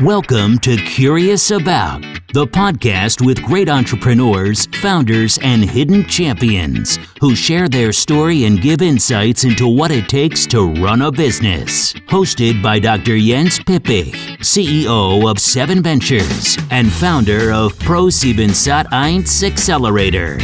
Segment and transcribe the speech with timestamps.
[0.00, 2.02] Welcome to Curious About,
[2.32, 8.80] the podcast with great entrepreneurs, founders, and hidden champions who share their story and give
[8.80, 11.94] insights into what it takes to run a business.
[12.08, 13.18] Hosted by Dr.
[13.18, 20.38] Jens Pippich, CEO of Seven Ventures and founder of Pro7 Sat1 Accelerator.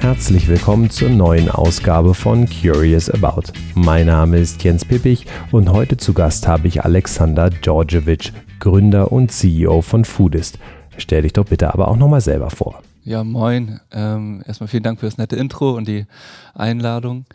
[0.00, 3.52] Herzlich willkommen zur neuen Ausgabe von Curious About.
[3.74, 9.32] Mein Name ist Jens Pippich und heute zu Gast habe ich Alexander Djordjevic, Gründer und
[9.32, 10.58] CEO von Foodist.
[10.96, 12.80] Stell dich doch bitte aber auch nochmal selber vor.
[13.02, 13.80] Ja, moin.
[13.90, 16.06] Ähm, erstmal vielen Dank für das nette Intro und die
[16.54, 17.26] Einladung.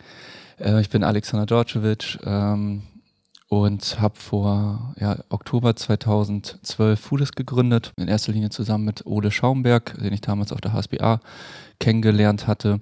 [0.58, 2.82] Äh, ich bin Alexander Djordjevic ähm,
[3.48, 7.92] und habe vor ja, Oktober 2012 Foodist gegründet.
[7.96, 11.20] In erster Linie zusammen mit Ole Schaumberg, den ich damals auf der HSBA
[11.78, 12.80] kennengelernt hatte.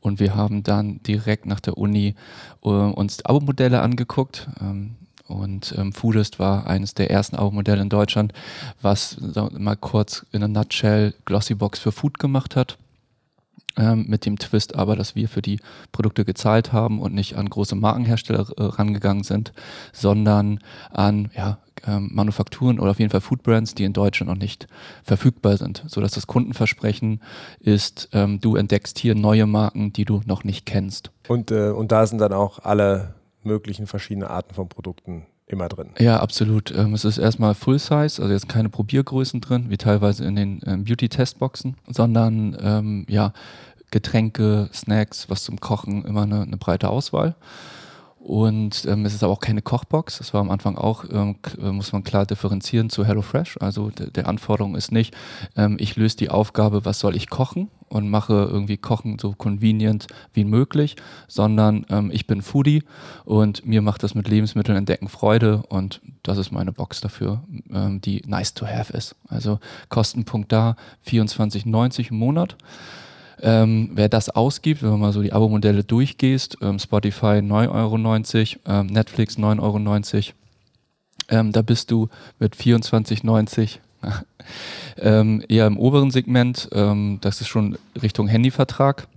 [0.00, 2.14] Und wir haben dann direkt nach der Uni
[2.62, 4.48] äh, uns Abo-Modelle angeguckt.
[4.60, 8.34] Ähm, und ähm, Foodist war eines der ersten Abo-Modelle in Deutschland,
[8.82, 9.16] was
[9.52, 12.76] mal kurz in a nutshell Glossybox für Food gemacht hat.
[13.76, 15.58] Ähm, mit dem Twist aber, dass wir für die
[15.90, 19.52] Produkte gezahlt haben und nicht an große Markenhersteller äh, rangegangen sind,
[19.92, 24.68] sondern an ja, ähm, Manufakturen oder auf jeden Fall Foodbrands, die in Deutschland noch nicht
[25.02, 27.20] verfügbar sind, sodass das Kundenversprechen
[27.58, 31.10] ist, ähm, du entdeckst hier neue Marken, die du noch nicht kennst.
[31.26, 35.90] Und, äh, und da sind dann auch alle möglichen verschiedenen Arten von Produkten immer drin.
[35.98, 36.70] Ja, absolut.
[36.76, 40.60] Ähm, es ist erstmal Full Size, also jetzt keine Probiergrößen drin, wie teilweise in den
[40.66, 43.32] ähm, Beauty-Testboxen, sondern ähm, ja,
[43.90, 47.36] Getränke, Snacks, was zum Kochen, immer eine, eine breite Auswahl.
[48.24, 50.16] Und ähm, es ist aber auch keine Kochbox.
[50.16, 53.58] Das war am Anfang auch, ähm, äh, muss man klar differenzieren zu HelloFresh.
[53.60, 55.14] Also der Anforderung ist nicht,
[55.56, 60.06] ähm, ich löse die Aufgabe, was soll ich kochen und mache irgendwie Kochen so convenient
[60.32, 60.96] wie möglich,
[61.28, 62.84] sondern ähm, ich bin Foodie
[63.26, 68.00] und mir macht das mit Lebensmitteln entdecken Freude und das ist meine Box dafür, ähm,
[68.00, 69.16] die nice to have ist.
[69.28, 69.60] Also
[69.90, 70.76] Kostenpunkt da
[71.06, 72.56] 24,90 im Monat.
[73.42, 78.80] Ähm, wer das ausgibt, wenn du mal so die Abo-Modelle durchgehst, ähm, Spotify 9,90 Euro,
[78.80, 80.34] ähm, Netflix 9,90 Euro,
[81.30, 82.08] ähm, da bist du
[82.38, 83.78] mit 24,90
[84.98, 86.68] ähm, eher im oberen Segment.
[86.72, 89.08] Ähm, das ist schon Richtung Handyvertrag.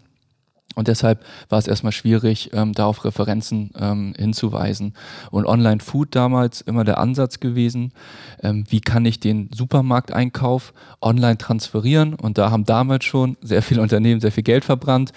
[0.75, 4.93] Und deshalb war es erstmal schwierig, ähm, da auf Referenzen ähm, hinzuweisen.
[5.31, 7.91] Und Online-Food damals immer der Ansatz gewesen,
[8.41, 12.13] ähm, wie kann ich den Supermarkteinkauf online transferieren?
[12.15, 15.11] Und da haben damals schon sehr viele Unternehmen sehr viel Geld verbrannt.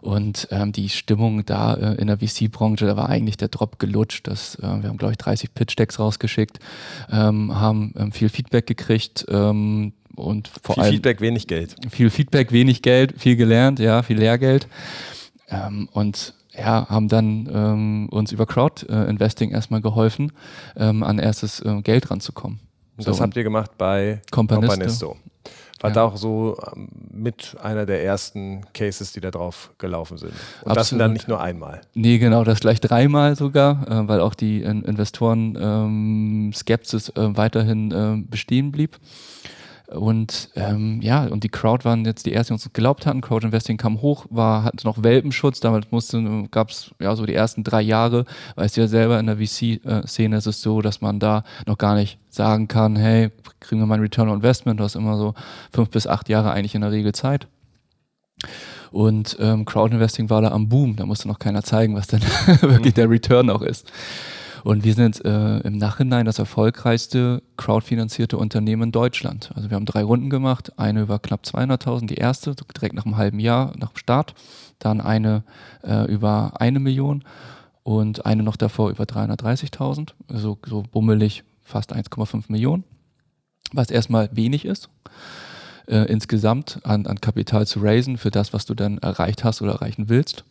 [0.00, 4.26] Und ähm, die Stimmung da äh, in der VC-Branche, da war eigentlich der Drop gelutscht.
[4.28, 6.58] Das, äh, wir haben, glaube ich, 30 Pitch-Decks rausgeschickt,
[7.10, 9.26] ähm, haben ähm, viel Feedback gekriegt
[10.16, 11.76] und vor viel allem Feedback, wenig Geld.
[11.90, 14.68] Viel Feedback, wenig Geld, viel gelernt, ja, viel Lehrgeld.
[15.48, 20.32] Ähm, und ja, haben dann ähm, uns über Crowd-Investing äh, erstmal geholfen,
[20.76, 22.60] ähm, an erstes äh, Geld ranzukommen.
[22.96, 24.68] Und das so, habt ihr gemacht bei Companisto.
[24.70, 25.16] Companisto.
[25.80, 25.94] War ja.
[25.94, 30.30] da auch so ähm, mit einer der ersten Cases, die da drauf gelaufen sind.
[30.30, 30.76] Und Absolut.
[30.76, 31.80] das sind dann nicht nur einmal.
[31.94, 37.90] Nee, genau, das gleich dreimal sogar, äh, weil auch die Investoren ähm, Skepsis äh, weiterhin
[37.90, 38.98] äh, bestehen blieb.
[39.94, 43.20] Und ähm, ja, und die Crowd waren jetzt die ersten, die uns geglaubt hatten.
[43.20, 45.60] Crowd Investing kam hoch, war, hatte noch Welpenschutz.
[45.60, 45.86] Damals
[46.50, 48.24] gab es ja so die ersten drei Jahre,
[48.56, 51.94] weißt du ja selber, in der VC-Szene ist es so, dass man da noch gar
[51.94, 53.30] nicht sagen kann, hey,
[53.60, 54.80] kriegen wir mal ein Return on Investment.
[54.80, 55.34] Du hast immer so
[55.72, 57.46] fünf bis acht Jahre eigentlich in der Regel Zeit.
[58.90, 60.96] Und ähm, Crowdinvesting war da am Boom.
[60.96, 62.20] Da musste noch keiner zeigen, was denn
[62.60, 63.90] wirklich der Return auch ist.
[64.64, 69.50] Und wir sind äh, im Nachhinein das erfolgreichste crowdfinanzierte Unternehmen in Deutschland.
[69.54, 73.16] Also wir haben drei Runden gemacht, eine über knapp 200.000, die erste direkt nach einem
[73.16, 74.34] halben Jahr nach dem Start,
[74.78, 75.42] dann eine
[75.82, 77.24] äh, über eine Million
[77.82, 82.84] und eine noch davor über 330.000, also so bummelig fast 1,5 Millionen,
[83.72, 84.88] was erstmal wenig ist.
[85.88, 89.72] Äh, insgesamt an, an Kapital zu raisen für das, was du dann erreicht hast oder
[89.72, 90.44] erreichen willst.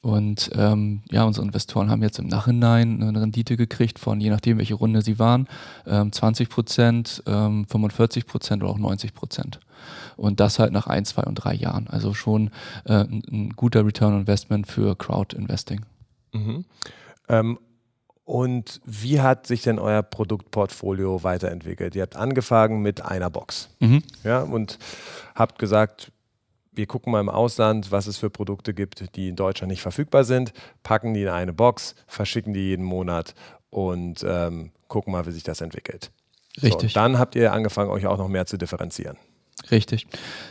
[0.00, 4.58] Und ähm, ja, unsere Investoren haben jetzt im Nachhinein eine Rendite gekriegt von, je nachdem,
[4.58, 5.48] welche Runde sie waren,
[5.86, 9.60] ähm, 20 Prozent, ähm, 45 Prozent oder auch 90 Prozent.
[10.16, 11.88] Und das halt nach ein, zwei und drei Jahren.
[11.88, 12.50] Also schon
[12.84, 15.84] äh, ein, ein, guter Return on Investment für Crowd Investing.
[16.32, 16.64] Mhm.
[17.28, 17.58] Ähm,
[18.24, 21.94] und wie hat sich denn euer Produktportfolio weiterentwickelt?
[21.94, 24.02] Ihr habt angefangen mit einer Box mhm.
[24.24, 24.78] ja, und
[25.36, 26.10] habt gesagt,
[26.76, 30.24] wir gucken mal im Ausland, was es für Produkte gibt, die in Deutschland nicht verfügbar
[30.24, 30.52] sind,
[30.82, 33.34] packen die in eine Box, verschicken die jeden Monat
[33.70, 36.10] und ähm, gucken mal, wie sich das entwickelt.
[36.62, 36.92] Richtig.
[36.92, 39.16] So, dann habt ihr angefangen, euch auch noch mehr zu differenzieren.
[39.70, 40.06] Richtig.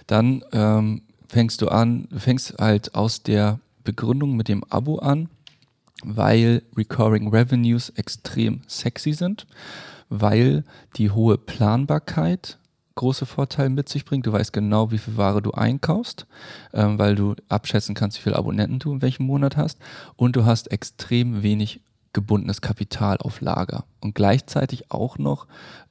[0.07, 5.29] Dann ähm, fängst du an, fängst halt aus der Begründung mit dem Abo an,
[6.03, 9.47] weil Recurring Revenues extrem sexy sind,
[10.09, 10.63] weil
[10.97, 12.59] die hohe Planbarkeit
[12.95, 14.25] große Vorteile mit sich bringt.
[14.25, 16.25] Du weißt genau, wie viel Ware du einkaufst,
[16.73, 19.79] ähm, weil du abschätzen kannst, wie viele Abonnenten du in welchem Monat hast.
[20.15, 21.81] Und du hast extrem wenig
[22.15, 25.47] gebundenes Kapital auf Lager und gleichzeitig auch noch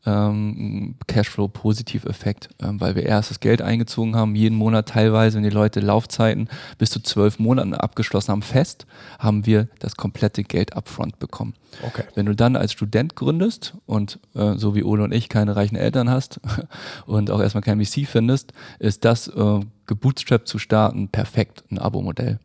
[0.06, 5.50] ähm, Cashflow-Positiv-Effekt, ähm, weil wir erst das Geld eingezogen haben, jeden Monat teilweise, wenn die
[5.50, 6.48] Leute Laufzeiten
[6.78, 8.86] bis zu zwölf Monaten abgeschlossen haben, fest,
[9.18, 11.54] haben wir das komplette Geld upfront bekommen.
[11.82, 12.04] Okay.
[12.14, 15.76] Wenn du dann als Student gründest und äh, so wie Ole und ich keine reichen
[15.76, 16.40] Eltern hast
[17.06, 22.38] und auch erstmal kein VC findest, ist das äh, gebootstrapped zu starten perfekt ein Abo-Modell.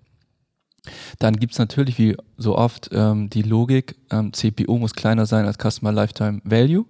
[1.20, 5.46] Dann gibt es natürlich wie so oft ähm, die Logik, ähm, CPO muss kleiner sein
[5.46, 6.86] als Customer Lifetime Value.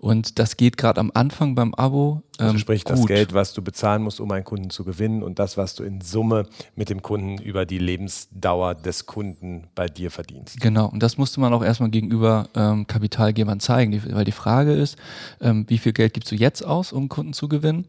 [0.00, 2.22] Und das geht gerade am Anfang beim Abo.
[2.38, 2.96] Ähm, also sprich, gut.
[2.96, 5.84] das Geld, was du bezahlen musst, um einen Kunden zu gewinnen und das, was du
[5.84, 10.58] in Summe mit dem Kunden über die Lebensdauer des Kunden bei dir verdienst.
[10.58, 14.72] Genau, und das musste man auch erstmal gegenüber ähm, Kapitalgebern zeigen, die, weil die Frage
[14.72, 14.96] ist,
[15.42, 17.84] ähm, wie viel Geld gibst du jetzt aus, um Kunden zu gewinnen?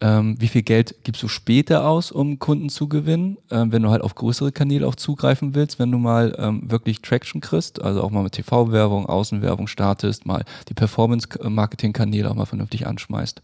[0.00, 3.90] Ähm, wie viel Geld gibst du später aus, um Kunden zu gewinnen, ähm, wenn du
[3.90, 8.02] halt auf größere Kanäle auch zugreifen willst, wenn du mal ähm, wirklich Traction kriegst, also
[8.02, 13.40] auch mal mit TV-Werbung, Außenwerbung startest, mal die Performance-Marketing-Kanäle auch mal vernünftig anschmeißt.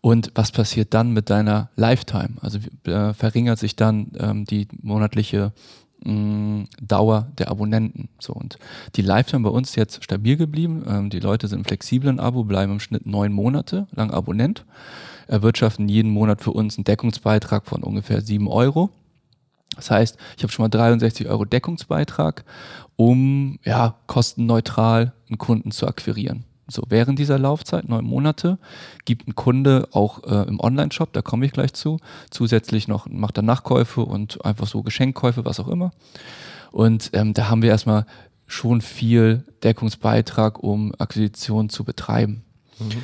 [0.00, 2.34] Und was passiert dann mit deiner Lifetime?
[2.40, 5.52] Also äh, verringert sich dann ähm, die monatliche
[6.04, 8.10] mm, Dauer der Abonnenten.
[8.20, 8.58] So und
[8.94, 10.84] die Lifetime bei uns jetzt stabil geblieben.
[10.86, 14.64] Ähm, die Leute sind im Abo, bleiben im Schnitt neun Monate lang Abonnent
[15.26, 18.90] erwirtschaften jeden Monat für uns einen Deckungsbeitrag von ungefähr 7 Euro.
[19.76, 22.44] Das heißt, ich habe schon mal 63 Euro Deckungsbeitrag,
[22.96, 26.44] um ja, kostenneutral einen Kunden zu akquirieren.
[26.66, 28.58] So, während dieser Laufzeit, neun Monate,
[29.04, 31.98] gibt ein Kunde auch äh, im Online-Shop, da komme ich gleich zu,
[32.30, 35.90] zusätzlich noch, macht er Nachkäufe und einfach so Geschenkkäufe, was auch immer.
[36.72, 38.06] Und ähm, da haben wir erstmal
[38.46, 42.44] schon viel Deckungsbeitrag, um Akquisition zu betreiben.
[42.78, 43.02] Mhm.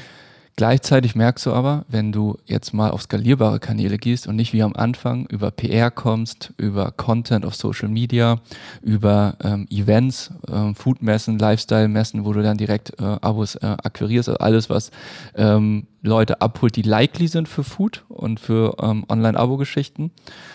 [0.57, 4.63] Gleichzeitig merkst du aber, wenn du jetzt mal auf skalierbare Kanäle gehst und nicht wie
[4.63, 8.41] am Anfang über PR kommst, über Content auf Social Media,
[8.83, 14.39] über ähm, Events, ähm, Foodmessen, Lifestyle-Messen, wo du dann direkt äh, Abos äh, akquirierst, also
[14.39, 14.91] alles, was
[15.35, 20.11] ähm, Leute abholt, die likely sind für Food und für ähm, Online-Abo-Geschichten,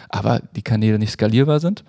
[0.09, 1.83] aber die Kanäle nicht skalierbar sind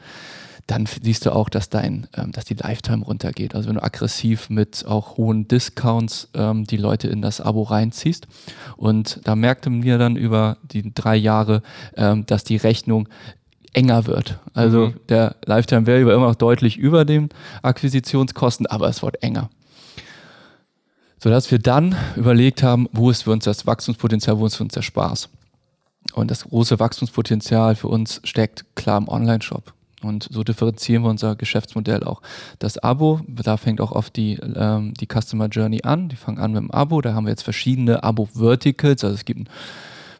[0.66, 3.54] dann siehst du auch, dass dein, ähm, dass die Lifetime runtergeht.
[3.54, 8.26] Also wenn du aggressiv mit auch hohen Discounts ähm, die Leute in das Abo reinziehst.
[8.76, 11.62] Und da merkte mir dann über die drei Jahre,
[11.96, 13.08] ähm, dass die Rechnung
[13.72, 14.38] enger wird.
[14.54, 15.00] Also mhm.
[15.08, 17.28] der Lifetime Value war immer noch deutlich über den
[17.62, 19.50] Akquisitionskosten, aber es wird enger.
[21.18, 24.74] Sodass wir dann überlegt haben, wo ist für uns das Wachstumspotenzial, wo ist für uns
[24.74, 25.28] der Spaß.
[26.14, 29.72] Und das große Wachstumspotenzial für uns steckt klar im Online-Shop.
[30.02, 32.20] Und so differenzieren wir unser Geschäftsmodell auch.
[32.58, 36.08] Das Abo, da fängt auch oft die, ähm, die Customer Journey an.
[36.08, 37.00] Die fangen an mit dem Abo.
[37.00, 39.04] Da haben wir jetzt verschiedene Abo-Verticals.
[39.04, 39.48] Also es gibt ein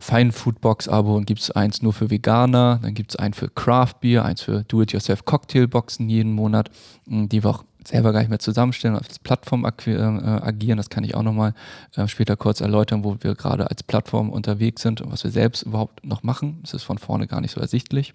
[0.01, 2.79] Fine Food Box Abo und gibt es eins nur für Veganer.
[2.83, 6.71] Dann gibt es einen für Craft Beer, eins für Do-it-yourself Cocktail Boxen jeden Monat,
[7.07, 10.77] hm, die wir auch selber gar nicht mehr zusammenstellen, als Plattform äh, agieren.
[10.77, 11.55] Das kann ich auch nochmal
[11.97, 15.63] äh, später kurz erläutern, wo wir gerade als Plattform unterwegs sind und was wir selbst
[15.63, 16.61] überhaupt noch machen.
[16.63, 18.15] Das ist von vorne gar nicht so ersichtlich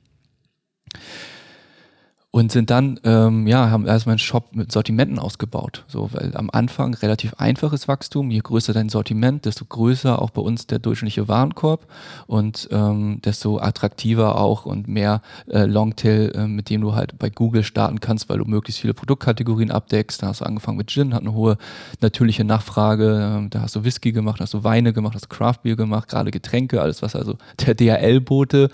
[2.34, 5.84] und sind dann, ähm, ja, haben erstmal einen Shop mit Sortimenten ausgebaut.
[5.90, 8.32] So, weil am Anfang relativ einfaches Wachstum.
[8.32, 11.86] Je größer dein Sortiment, desto größer auch bei uns der durchschnittliche Warenkorb
[12.28, 17.30] und ähm, desto attraktiver auch und mehr äh, Longtail, äh, mit dem du halt bei
[17.30, 20.24] Google starten kannst, weil du möglichst viele Produktkategorien abdeckst.
[20.24, 21.58] Da hast du angefangen mit Gin, hat eine hohe
[22.00, 23.42] natürliche Nachfrage.
[23.44, 26.08] Äh, da hast du Whisky gemacht, hast du Weine gemacht, hast du Craft Beer gemacht,
[26.08, 28.70] gerade Getränke, alles was also der DHL-Bote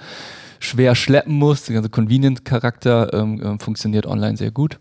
[0.59, 1.65] schwer schleppen muss.
[1.65, 4.79] Der ganze Convenient-Charakter ähm, äh, funktioniert online sehr gut.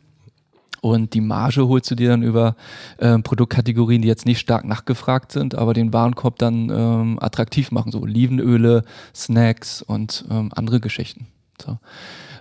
[0.80, 2.54] Und die Marge holst du dir dann über
[2.98, 7.90] äh, Produktkategorien, die jetzt nicht stark nachgefragt sind, aber den Warenkorb dann ähm, attraktiv machen,
[7.90, 11.26] so Olivenöle, Snacks und ähm, andere Geschichten.
[11.60, 11.78] So.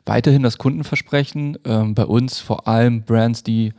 [0.05, 1.57] weiterhin das Kundenversprechen.
[1.65, 3.73] Ähm, bei uns vor allem Brands, die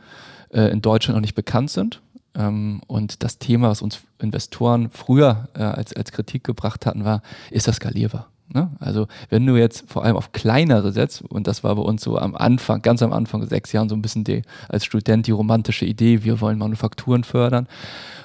[0.49, 2.01] äh, in Deutschland noch nicht bekannt sind.
[2.35, 7.21] Ähm, und das Thema, was uns Investoren früher äh, als, als Kritik gebracht hatten, war,
[7.51, 8.29] ist das skalierbar?
[8.53, 8.71] Ne?
[8.79, 12.17] Also wenn du jetzt vor allem auf kleinere setzt, und das war bei uns so
[12.17, 15.85] am Anfang, ganz am Anfang, sechs Jahren so ein bisschen die, als Student die romantische
[15.85, 17.67] Idee, wir wollen Manufakturen fördern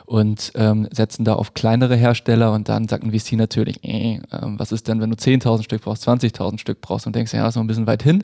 [0.06, 4.20] und ähm, setzen da auf kleinere Hersteller und dann sagt ein VC natürlich, äh, äh,
[4.30, 7.56] was ist denn, wenn du 10.000 Stück brauchst, 20.000 Stück brauchst und denkst, ja, ist
[7.56, 8.22] noch ein bisschen weit hin.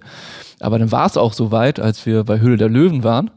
[0.61, 3.31] Aber dann war es auch so weit, als wir bei Höhle der Löwen waren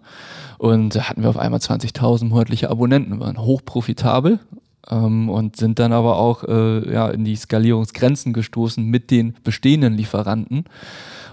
[0.57, 4.39] und da hatten wir auf einmal 20.000 monatliche Abonnenten, waren hochprofitabel
[4.89, 9.93] ähm, und sind dann aber auch äh, ja, in die Skalierungsgrenzen gestoßen mit den bestehenden
[9.93, 10.65] Lieferanten.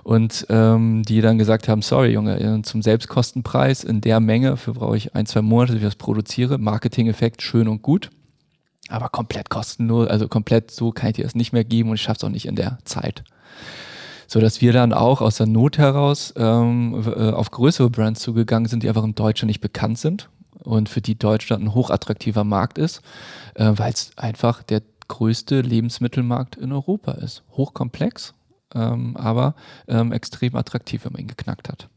[0.04, 4.72] Und ähm, die dann gesagt haben, sorry Junge, äh, zum Selbstkostenpreis in der Menge, für
[4.72, 8.08] brauche ich ein, zwei Monate, wie ich das produziere, Marketing-Effekt schön und gut,
[8.88, 12.02] aber komplett kostenlos, also komplett so kann ich dir das nicht mehr geben und ich
[12.02, 13.22] schaffe es auch nicht in der Zeit.
[14.26, 18.68] So dass wir dann auch aus der Not heraus ähm, äh, auf größere Brands zugegangen
[18.68, 20.30] sind, die einfach in Deutschland nicht bekannt sind
[20.68, 23.00] und für die Deutschland ein hochattraktiver Markt ist,
[23.54, 27.42] äh, weil es einfach der größte Lebensmittelmarkt in Europa ist.
[27.52, 28.34] Hochkomplex,
[28.74, 29.54] ähm, aber
[29.88, 31.88] ähm, extrem attraktiv, wenn man ihn geknackt hat.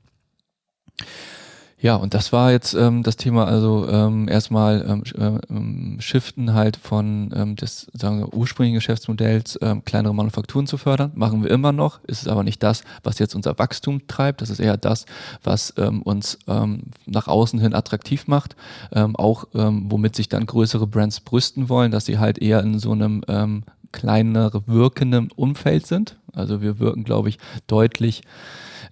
[1.81, 4.85] Ja, und das war jetzt ähm, das Thema, also ähm, erstmal
[5.17, 10.77] ähm, ähm, Shiften halt von ähm, des sagen wir, ursprünglichen Geschäftsmodells, ähm, kleinere Manufakturen zu
[10.77, 11.11] fördern.
[11.15, 14.43] Machen wir immer noch, ist es aber nicht das, was jetzt unser Wachstum treibt.
[14.43, 15.07] Das ist eher das,
[15.43, 18.55] was ähm, uns ähm, nach außen hin attraktiv macht.
[18.93, 22.77] Ähm, auch ähm, womit sich dann größere Brands brüsten wollen, dass sie halt eher in
[22.77, 26.19] so einem ähm, kleinere wirkenden Umfeld sind.
[26.33, 28.21] Also wir wirken, glaube ich, deutlich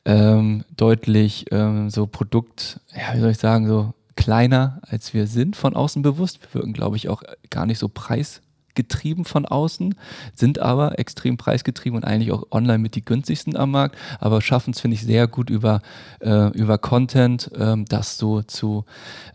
[0.06, 5.56] ähm, deutlich ähm, so Produkt, ja, wie soll ich sagen, so kleiner, als wir sind
[5.56, 6.42] von außen bewusst.
[6.42, 9.96] Wir wirken, glaube ich, auch gar nicht so preisgetrieben von außen,
[10.36, 14.72] sind aber extrem preisgetrieben und eigentlich auch online mit die günstigsten am Markt, aber schaffen
[14.72, 15.82] es, finde ich, sehr gut über,
[16.20, 18.84] äh, über Content, ähm, das so zu,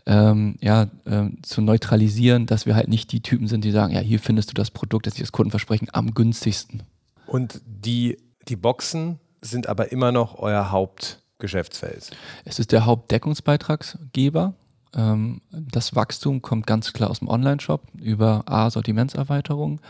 [0.05, 4.01] ähm, ja, ähm, zu neutralisieren, dass wir halt nicht die Typen sind, die sagen, ja,
[4.01, 6.83] hier findest du das Produkt, das ich das Kundenversprechen am günstigsten.
[7.25, 9.19] Und die, die Boxen
[9.49, 12.11] sind aber immer noch euer Hauptgeschäftsfeld.
[12.45, 14.53] Es ist der Hauptdeckungsbeitragsgeber.
[14.95, 19.81] Ähm, das Wachstum kommt ganz klar aus dem Online-Shop über A, Sortimentserweiterung,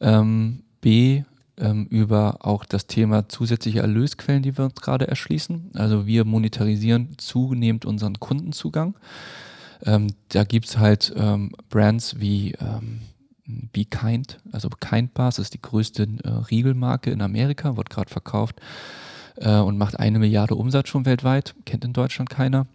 [0.00, 1.22] ähm, B,
[1.58, 5.72] ähm, über auch das Thema zusätzliche Erlösquellen, die wir uns gerade erschließen.
[5.74, 8.96] Also wir monetarisieren zunehmend unseren Kundenzugang.
[9.84, 11.12] da gibt es halt
[11.68, 12.54] Brands wie
[13.72, 18.60] Be Kind, also Kind Bars ist die größte äh, Riegelmarke in Amerika, wird gerade verkauft
[19.36, 22.66] äh, und macht eine Milliarde Umsatz schon weltweit, kennt in Deutschland keiner.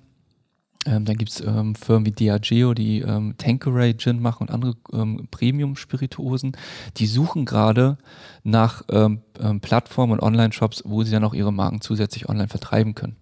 [0.86, 4.75] Ähm, dann gibt es ähm, Firmen wie Diageo, die ähm, Tanqueray Gin machen und andere
[4.93, 6.55] ähm, Premium-Spirituosen.
[6.98, 7.98] Die suchen gerade
[8.43, 12.96] nach ähm, ähm, Plattformen und Online-Shops, wo sie dann auch ihre Marken zusätzlich online vertreiben
[12.96, 13.17] können.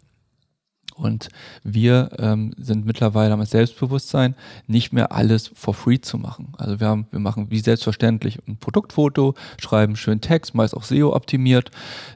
[0.96, 1.28] Und
[1.64, 4.34] wir ähm, sind mittlerweile das Selbstbewusstsein,
[4.66, 6.54] nicht mehr alles for free zu machen.
[6.58, 11.14] Also wir haben, wir machen wie selbstverständlich ein Produktfoto, schreiben schön Text, meist auch SEO
[11.14, 11.70] optimiert.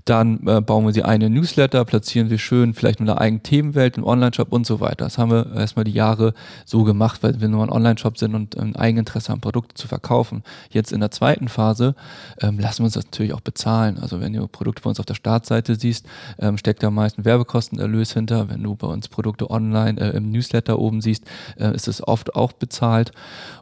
[0.06, 3.98] Dann äh, bauen wir sie eine Newsletter, platzieren sie schön, vielleicht mit einer eigenen Themenwelt
[3.98, 5.06] im Online-Shop und so weiter.
[5.06, 6.34] Das haben wir erstmal die Jahre
[6.66, 10.44] so gemacht, weil wir nur ein Online-Shop sind und ein Eigeninteresse haben, Produkte zu verkaufen.
[10.70, 11.96] Jetzt in der zweiten Phase
[12.40, 13.98] ähm, lassen wir uns das natürlich auch bezahlen.
[14.00, 16.06] Also wenn du Produkte bei uns auf der Startseite siehst,
[16.40, 18.48] ähm, steckt da meist ein Werbekostenerlös hinter.
[18.48, 21.26] Wenn du du bei uns Produkte online äh, im Newsletter oben siehst,
[21.58, 23.12] äh, ist es oft auch bezahlt.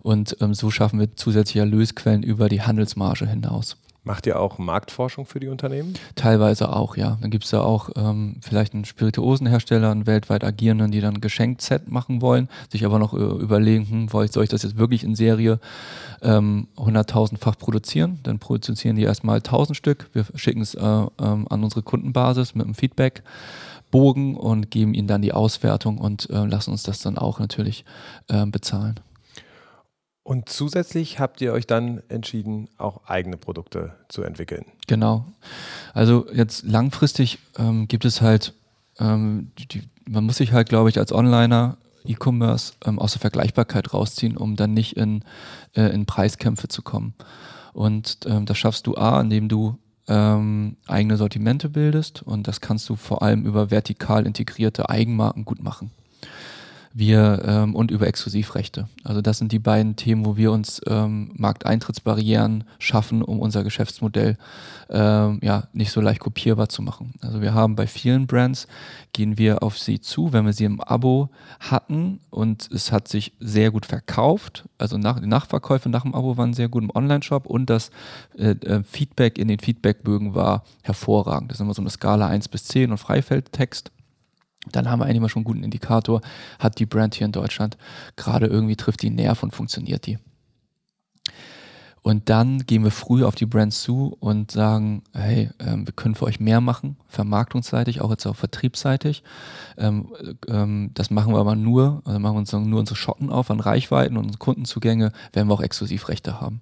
[0.01, 3.77] Und ähm, so schaffen wir zusätzliche Erlösquellen über die Handelsmarge hinaus.
[4.07, 5.93] Macht ihr auch Marktforschung für die Unternehmen?
[6.15, 7.17] Teilweise auch, ja.
[7.19, 11.21] Dann gibt es da auch ähm, vielleicht einen Spirituosenhersteller, einen weltweit agierenden, die dann ein
[11.21, 15.15] Geschenk-Set machen wollen, sich aber noch äh, überlegen, hm, soll ich das jetzt wirklich in
[15.15, 15.59] Serie
[16.21, 18.19] ähm, 100.000-fach produzieren?
[18.23, 20.09] Dann produzieren die erstmal 1.000 Stück.
[20.13, 23.23] Wir schicken es äh, ähm, an unsere Kundenbasis mit einem Feedback.
[23.91, 27.85] Bogen und geben ihnen dann die Auswertung und äh, lassen uns das dann auch natürlich
[28.27, 28.99] äh, bezahlen.
[30.23, 34.65] Und zusätzlich habt ihr euch dann entschieden, auch eigene Produkte zu entwickeln.
[34.85, 35.25] Genau.
[35.93, 38.53] Also jetzt langfristig ähm, gibt es halt,
[38.99, 43.93] ähm, die, man muss sich halt, glaube ich, als Onliner E-Commerce ähm, aus der Vergleichbarkeit
[43.93, 45.23] rausziehen, um dann nicht in,
[45.75, 47.13] äh, in Preiskämpfe zu kommen.
[47.71, 49.77] Und ähm, das schaffst du A, indem du
[50.07, 55.61] ähm, eigene Sortimente bildest und das kannst du vor allem über vertikal integrierte Eigenmarken gut
[55.61, 55.91] machen.
[56.97, 58.87] Wir ähm, und über Exklusivrechte.
[59.03, 64.35] Also das sind die beiden Themen, wo wir uns ähm, Markteintrittsbarrieren schaffen, um unser Geschäftsmodell
[64.89, 67.13] ähm, ja nicht so leicht kopierbar zu machen.
[67.21, 68.67] Also wir haben bei vielen Brands
[69.13, 73.33] gehen wir auf sie zu, wenn wir sie im Abo hatten und es hat sich
[73.39, 74.67] sehr gut verkauft.
[74.79, 77.91] Also nach, die Nachverkäufe nach dem Abo waren sehr gut im Online-Shop und das
[78.39, 81.51] äh, äh, Feedback in den Feedbackbögen war hervorragend.
[81.51, 83.91] Das ist immer so eine Skala 1 bis 10 und Freifeldtext
[84.71, 86.21] dann haben wir eigentlich mal schon einen guten Indikator,
[86.59, 87.77] hat die Brand hier in Deutschland
[88.15, 90.17] gerade irgendwie trifft die Nerv und funktioniert die.
[92.07, 96.15] Und dann gehen wir früh auf die Brands zu und sagen, hey, ähm, wir können
[96.15, 99.23] für euch mehr machen, vermarktungsseitig, auch jetzt auch vertriebsseitig.
[99.77, 100.13] Ähm,
[100.47, 103.59] ähm, das machen wir aber nur, also machen wir uns nur unsere Schotten auf an
[103.59, 106.61] Reichweiten und Kundenzugänge, wenn wir auch Exklusivrechte haben.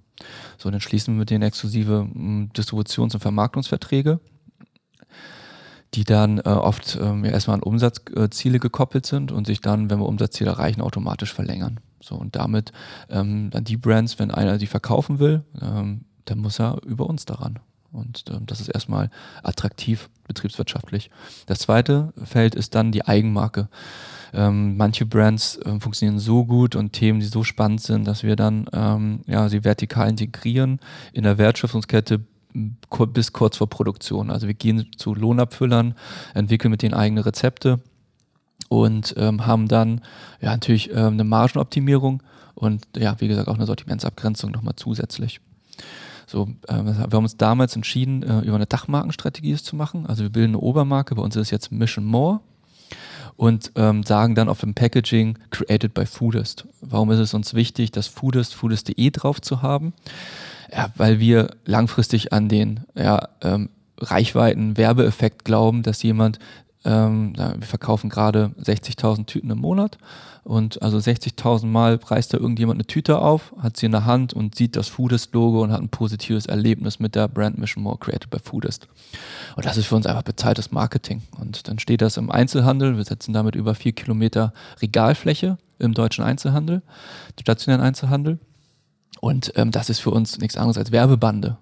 [0.58, 4.18] So, dann schließen wir mit denen exklusive m, Distributions- und Vermarktungsverträge
[5.94, 9.98] die dann äh, oft ähm, ja, erstmal an Umsatzziele gekoppelt sind und sich dann, wenn
[9.98, 11.80] wir Umsatzziele erreichen, automatisch verlängern.
[12.00, 12.72] So und damit
[13.08, 17.24] ähm, dann die Brands, wenn einer die verkaufen will, ähm, dann muss er über uns
[17.24, 17.58] daran.
[17.92, 19.10] Und ähm, das ist erstmal
[19.42, 21.10] attraktiv betriebswirtschaftlich.
[21.46, 23.68] Das zweite Feld ist dann die Eigenmarke.
[24.34, 28.36] Ähm, manche Brands äh, funktionieren so gut und Themen, die so spannend sind, dass wir
[28.36, 30.80] dann ähm, ja, sie vertikal integrieren
[31.12, 32.20] in der Wertschöpfungskette
[33.12, 34.30] bis kurz vor Produktion.
[34.30, 35.94] Also wir gehen zu Lohnabfüllern,
[36.34, 37.80] entwickeln mit denen eigene Rezepte
[38.68, 40.00] und ähm, haben dann
[40.40, 42.22] ja natürlich ähm, eine Margenoptimierung
[42.54, 45.40] und ja, wie gesagt, auch eine Sortimentsabgrenzung nochmal zusätzlich.
[46.26, 50.06] So, äh, wir haben uns damals entschieden, äh, über eine Dachmarkenstrategie es zu machen.
[50.06, 52.40] Also wir bilden eine Obermarke, bei uns ist es jetzt Mission More
[53.36, 56.66] und ähm, sagen dann auf dem Packaging Created by Foodist.
[56.80, 59.92] Warum ist es uns wichtig, das Foodist, foodist.de drauf zu haben?
[60.72, 66.38] Ja, weil wir langfristig an den ja, ähm, Reichweiten, Werbeeffekt glauben, dass jemand,
[66.84, 69.98] ähm, wir verkaufen gerade 60.000 Tüten im Monat
[70.46, 74.32] und also 60.000 Mal preist da irgendjemand eine Tüte auf, hat sie in der Hand
[74.32, 78.30] und sieht das Foodist-Logo und hat ein positives Erlebnis mit der Brand Mission More Created
[78.30, 78.86] by Foodist.
[79.56, 81.22] Und das ist für uns einfach bezahltes Marketing.
[81.40, 82.96] Und dann steht das im Einzelhandel.
[82.96, 86.82] Wir setzen damit über vier Kilometer Regalfläche im deutschen Einzelhandel,
[87.40, 88.38] stationären Einzelhandel.
[89.20, 91.56] Und ähm, das ist für uns nichts anderes als Werbebande.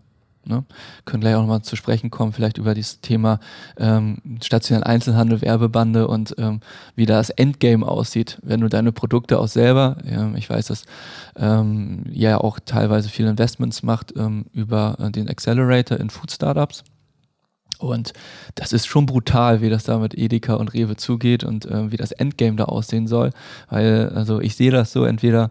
[0.46, 0.64] Ne?
[1.04, 3.40] Können gleich auch nochmal zu sprechen kommen, vielleicht über dieses Thema
[3.78, 6.60] ähm, stationären Einzelhandel, Werbebande und ähm,
[6.94, 10.84] wie das Endgame aussieht, wenn du deine Produkte auch selber, ja, ich weiß, dass
[11.36, 16.84] ähm, ja auch teilweise viele Investments macht ähm, über äh, den Accelerator in Food Startups.
[17.78, 18.12] Und
[18.54, 21.96] das ist schon brutal, wie das da mit Edeka und Rewe zugeht und äh, wie
[21.96, 23.30] das Endgame da aussehen soll.
[23.68, 25.50] Weil, also ich sehe das so, entweder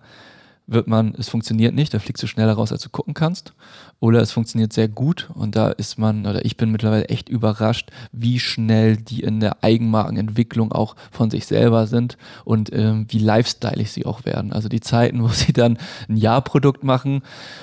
[0.68, 3.54] wird man, es funktioniert nicht, da fliegst du schneller raus, als du gucken kannst.
[4.04, 7.90] Oder es funktioniert sehr gut und da ist man, oder ich bin mittlerweile echt überrascht,
[8.12, 13.88] wie schnell die in der Eigenmarkenentwicklung auch von sich selber sind und ähm, wie lifestyleig
[13.88, 14.52] sie auch werden.
[14.52, 15.78] Also die Zeiten, wo sie dann
[16.10, 17.22] ein Jahrprodukt machen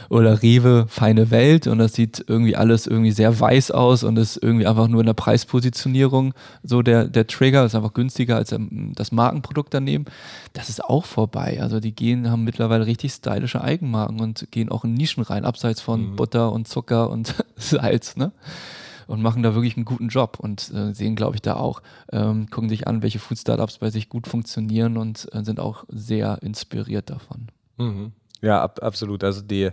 [0.09, 4.39] oder Rewe, feine Welt und das sieht irgendwie alles irgendwie sehr weiß aus und ist
[4.43, 8.93] irgendwie einfach nur in der Preispositionierung so der, der Trigger, ist einfach günstiger als ähm,
[8.95, 10.07] das Markenprodukt daneben.
[10.55, 11.59] Das ist auch vorbei.
[11.61, 15.83] Also die gehen, haben mittlerweile richtig stylische Eigenmarken und gehen auch in Nischen rein, abseits
[15.83, 16.17] von mhm.
[16.31, 18.33] Butter und Zucker und Salz, ne?
[19.07, 22.49] Und machen da wirklich einen guten Job und äh, sehen, glaube ich, da auch, ähm,
[22.49, 27.11] gucken sich an, welche Food-Startups bei sich gut funktionieren und äh, sind auch sehr inspiriert
[27.11, 27.49] davon.
[27.77, 28.13] Mhm.
[28.41, 29.25] Ja, ab, absolut.
[29.25, 29.71] Also die,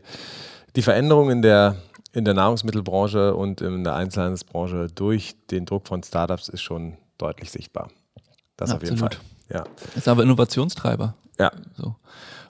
[0.76, 1.76] die Veränderung in der,
[2.13, 7.52] in der Nahrungsmittelbranche und in der Einzelhandelsbranche durch den Druck von Startups ist schon deutlich
[7.52, 7.89] sichtbar.
[8.56, 8.82] Das Absolut.
[8.82, 9.20] auf jeden Fall.
[9.54, 9.65] Ja.
[9.96, 11.13] Ist aber Innovationstreiber.
[11.39, 11.52] Ja.
[11.78, 11.96] So.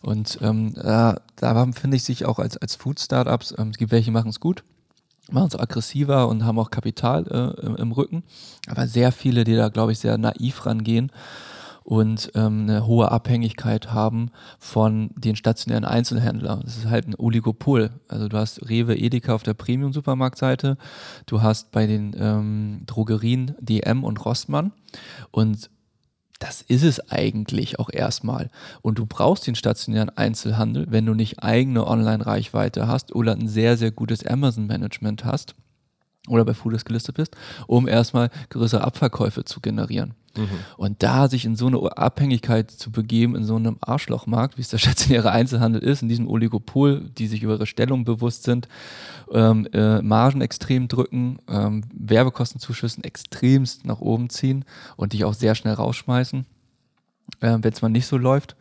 [0.01, 4.12] Und ähm, da, da finde ich sich auch als, als Food-Startups, ähm, es gibt welche,
[4.12, 4.63] machen es gut,
[5.31, 8.23] machen es aggressiver und haben auch Kapital äh, im, im, Rücken.
[8.67, 11.12] Aber sehr viele, die da, glaube ich, sehr naiv rangehen
[11.88, 16.62] und ähm, eine hohe Abhängigkeit haben von den stationären Einzelhändlern.
[16.65, 17.91] Das ist halt ein Oligopol.
[18.10, 20.77] Also du hast Rewe, Edeka auf der Premium-Supermarktseite,
[21.27, 24.73] du hast bei den ähm, Drogerien DM und Rossmann
[25.31, 25.69] und
[26.39, 28.50] das ist es eigentlich auch erstmal.
[28.82, 33.78] Und du brauchst den stationären Einzelhandel, wenn du nicht eigene Online-Reichweite hast oder ein sehr,
[33.78, 35.56] sehr gutes Amazon-Management hast
[36.28, 37.36] oder bei Foodist gelistet bist,
[37.68, 40.13] um erstmal größere Abverkäufe zu generieren.
[40.38, 40.50] Mhm.
[40.78, 44.70] Und da sich in so eine Abhängigkeit zu begeben, in so einem Arschlochmarkt, wie es
[44.70, 48.68] der stationäre Einzelhandel ist, in diesem Oligopol, die sich über ihre Stellung bewusst sind,
[49.32, 55.56] ähm, äh, Margen extrem drücken, ähm, Werbekostenzuschüssen extremst nach oben ziehen und dich auch sehr
[55.56, 56.46] schnell rausschmeißen,
[57.42, 58.56] äh, wenn es mal nicht so läuft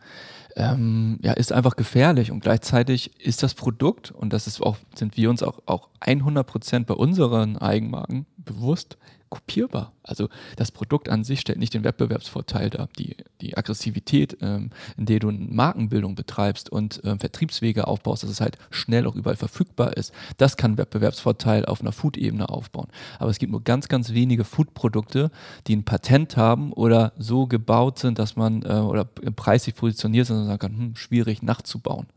[0.57, 5.15] ähm, ja, ist einfach gefährlich und gleichzeitig ist das Produkt, und das ist auch, sind
[5.15, 8.97] wir uns auch, auch 100% bei unseren Eigenmarken bewusst,
[9.29, 9.93] kopierbar.
[10.03, 12.89] Also das Produkt an sich stellt nicht den Wettbewerbsvorteil dar.
[12.97, 18.41] Die, die Aggressivität, ähm, in der du Markenbildung betreibst und ähm, Vertriebswege aufbaust, dass es
[18.41, 22.87] halt schnell auch überall verfügbar ist, das kann Wettbewerbsvorteil auf einer Food-Ebene aufbauen.
[23.19, 25.31] Aber es gibt nur ganz, ganz wenige Food-Produkte,
[25.67, 30.37] die ein Patent haben oder so gebaut sind, dass man äh, oder preislich positioniert sind
[30.37, 32.07] und sagen kann, hm, schwierig nachzubauen.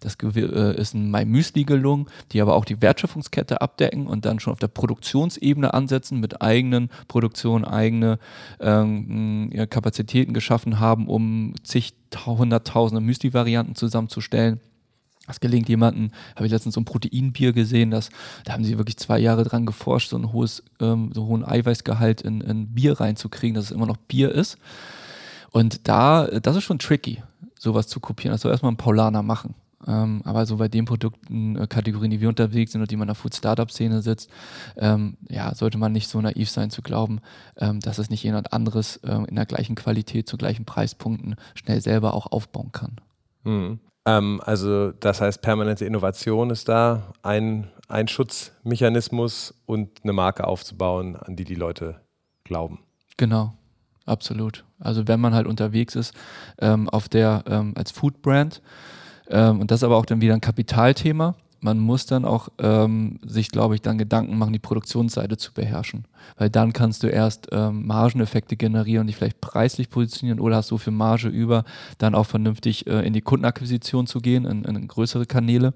[0.00, 4.40] Das äh, ist ein My Müsli gelungen, die aber auch die Wertschöpfungskette abdecken und dann
[4.40, 8.18] schon auf der Produktionsebene ansetzen, mit eigenen Produktionen, eigene
[8.60, 11.94] ähm, Kapazitäten geschaffen haben, um zig,
[12.26, 14.60] hunderttausende Müsli-Varianten zusammenzustellen.
[15.26, 18.10] Das gelingt jemandem, habe ich letztens so ein Proteinbier gesehen, das,
[18.44, 22.22] da haben sie wirklich zwei Jahre dran geforscht, so ein hohes, ähm, so hohen Eiweißgehalt
[22.22, 24.58] in, in Bier reinzukriegen, dass es immer noch Bier ist.
[25.52, 27.22] Und da, das ist schon tricky
[27.62, 28.32] sowas zu kopieren.
[28.32, 29.54] Das soll erstmal ein Paulaner machen.
[29.86, 33.04] Ähm, aber so bei den Produkten, äh, Kategorien, die wir unterwegs sind und die man
[33.04, 34.30] in der Food-Startup-Szene sitzt,
[34.76, 37.20] ähm, ja, sollte man nicht so naiv sein zu glauben,
[37.56, 41.80] ähm, dass es nicht jemand anderes ähm, in der gleichen Qualität zu gleichen Preispunkten schnell
[41.80, 43.00] selber auch aufbauen kann.
[43.44, 43.80] Mhm.
[44.04, 51.34] also das heißt, permanente Innovation ist da, ein, ein Schutzmechanismus und eine Marke aufzubauen, an
[51.34, 52.00] die die Leute
[52.44, 52.80] glauben.
[53.16, 53.52] Genau,
[54.06, 54.64] absolut.
[54.78, 56.14] Also wenn man halt unterwegs ist
[56.60, 58.62] ähm, auf der ähm, als Food Brand
[59.28, 61.34] ähm, und das ist aber auch dann wieder ein Kapitalthema.
[61.60, 66.06] Man muss dann auch ähm, sich, glaube ich, dann Gedanken machen, die Produktionsseite zu beherrschen.
[66.36, 70.78] Weil dann kannst du erst ähm, Margeneffekte generieren dich vielleicht preislich positionieren oder hast so
[70.78, 71.64] viel Marge über,
[71.98, 75.72] dann auch vernünftig äh, in die Kundenakquisition zu gehen, in, in größere Kanäle.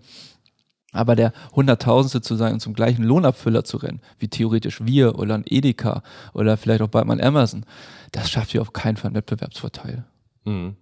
[0.92, 5.34] Aber der Hunderttausendste zu sein und zum gleichen Lohnabfüller zu rennen, wie theoretisch wir oder
[5.34, 7.64] ein Edeka oder vielleicht auch bald mal ein Amazon,
[8.12, 10.04] das schafft dir auf keinen Fall einen Wettbewerbsvorteil.
[10.44, 10.76] Mhm.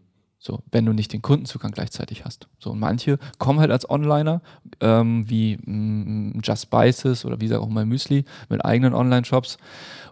[0.46, 2.48] So, wenn du nicht den Kundenzugang gleichzeitig hast.
[2.58, 4.42] So, und manche kommen halt als Onliner,
[4.80, 9.56] ähm, wie mm, Just Spices oder wie gesagt auch mal Müsli mit eigenen Online-Shops.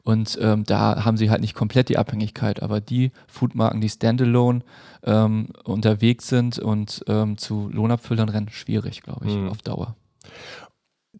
[0.04, 4.60] Und ähm, da haben sie halt nicht komplett die Abhängigkeit, aber die Foodmarken, die standalone
[5.04, 9.50] ähm, unterwegs sind und ähm, zu Lohnabfüllern rennen, schwierig, glaube ich, mhm.
[9.50, 9.96] auf Dauer.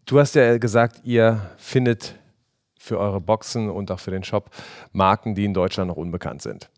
[0.07, 2.15] Du hast ja gesagt, ihr findet
[2.83, 4.49] für eure Boxen und auch für den Shop
[4.91, 6.69] Marken, die in Deutschland noch unbekannt sind.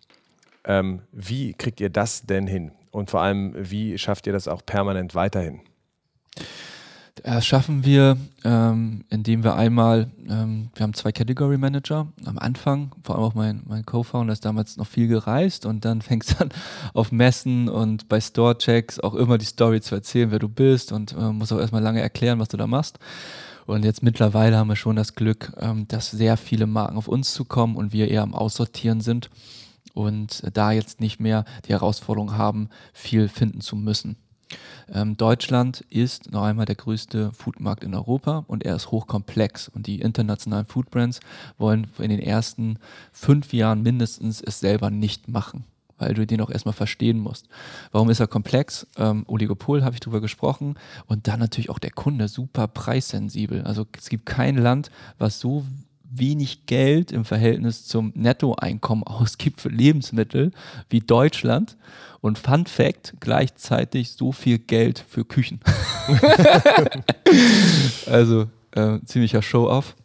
[0.64, 2.74] Ähm, wie kriegt ihr das denn hin?
[2.92, 5.62] Und vor allem, wie schafft ihr das auch permanent weiterhin?
[7.24, 12.92] Das schaffen wir, ähm, indem wir einmal, ähm, wir haben zwei Category Manager am Anfang,
[13.04, 16.44] vor allem auch mein, mein Co-Founder ist damals noch viel gereist und dann fängst du
[16.44, 16.50] an
[16.94, 21.14] auf Messen und bei Store-Checks auch immer die Story zu erzählen, wer du bist und
[21.14, 23.00] äh, musst auch erstmal lange erklären, was du da machst.
[23.66, 27.34] Und jetzt mittlerweile haben wir schon das Glück, ähm, dass sehr viele Marken auf uns
[27.34, 29.30] zukommen und wir eher am Aussortieren sind
[29.94, 34.18] und da jetzt nicht mehr die Herausforderung haben, viel finden zu müssen.
[34.94, 39.68] Ähm, Deutschland ist noch einmal der größte Foodmarkt in Europa und er ist hochkomplex.
[39.70, 41.20] Und die internationalen Foodbrands
[41.58, 42.78] wollen in den ersten
[43.12, 45.66] fünf Jahren mindestens es selber nicht machen,
[45.98, 47.48] weil du den auch erstmal verstehen musst.
[47.92, 48.88] Warum ist er komplex?
[48.98, 50.76] Ähm, Oligopol habe ich drüber gesprochen.
[51.08, 53.64] Und dann natürlich auch der Kunde super preissensibel.
[53.64, 55.66] Also es gibt kein Land, was so
[56.18, 60.52] wenig Geld im Verhältnis zum Nettoeinkommen ausgibt für Lebensmittel
[60.90, 61.78] wie Deutschland
[62.22, 65.60] und Fun Fact gleichzeitig so viel Geld für Küchen.
[68.08, 69.96] also äh, ziemlicher Show-off.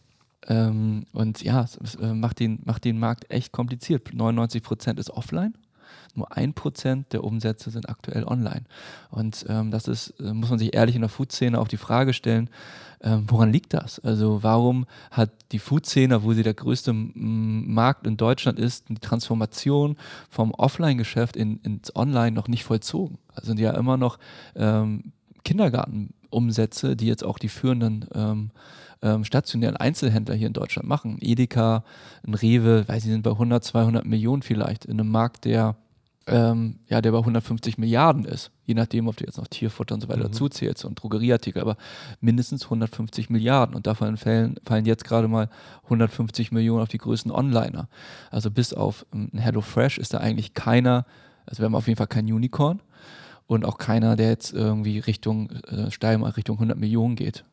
[0.47, 4.13] Ähm, und ja, es, äh, macht, den, macht den Markt echt kompliziert.
[4.13, 5.55] 99 Prozent ist offline
[6.17, 8.65] nur ein Prozent der Umsätze sind aktuell online.
[9.11, 12.13] Und ähm, das ist, äh, muss man sich ehrlich in der Food-Szene auch die Frage
[12.13, 12.51] stellen,
[13.03, 13.99] ähm, woran liegt das?
[14.01, 19.97] Also warum hat die Food-Szene, wo sie der größte Markt in Deutschland ist, die Transformation
[20.29, 23.19] vom Offline-Geschäft in, ins Online noch nicht vollzogen?
[23.35, 24.19] Also sind ja immer noch
[24.55, 25.13] ähm,
[25.45, 28.51] Kindergartenumsätze, die jetzt auch die führenden ähm,
[29.03, 31.19] ähm, stationären Einzelhändler hier in Deutschland machen.
[31.21, 31.85] Edeka,
[32.27, 35.77] ein Rewe, weil sie sind bei 100, 200 Millionen vielleicht in einem Markt, der
[36.31, 38.53] ähm, ja, der bei 150 Milliarden ist.
[38.65, 40.25] Je nachdem, ob du jetzt noch Tierfutter und so weiter mhm.
[40.25, 41.77] dazu zählst und Drogerieartikel, aber
[42.21, 43.75] mindestens 150 Milliarden.
[43.75, 45.51] Und davon fallen, fallen jetzt gerade mal
[45.85, 47.89] 150 Millionen auf die größten Onliner.
[48.31, 51.05] Also bis auf ein ähm, HelloFresh ist da eigentlich keiner,
[51.47, 52.81] also wir haben auf jeden Fall kein Unicorn
[53.47, 57.45] und auch keiner, der jetzt irgendwie Richtung, äh, steil mal Richtung 100 Millionen geht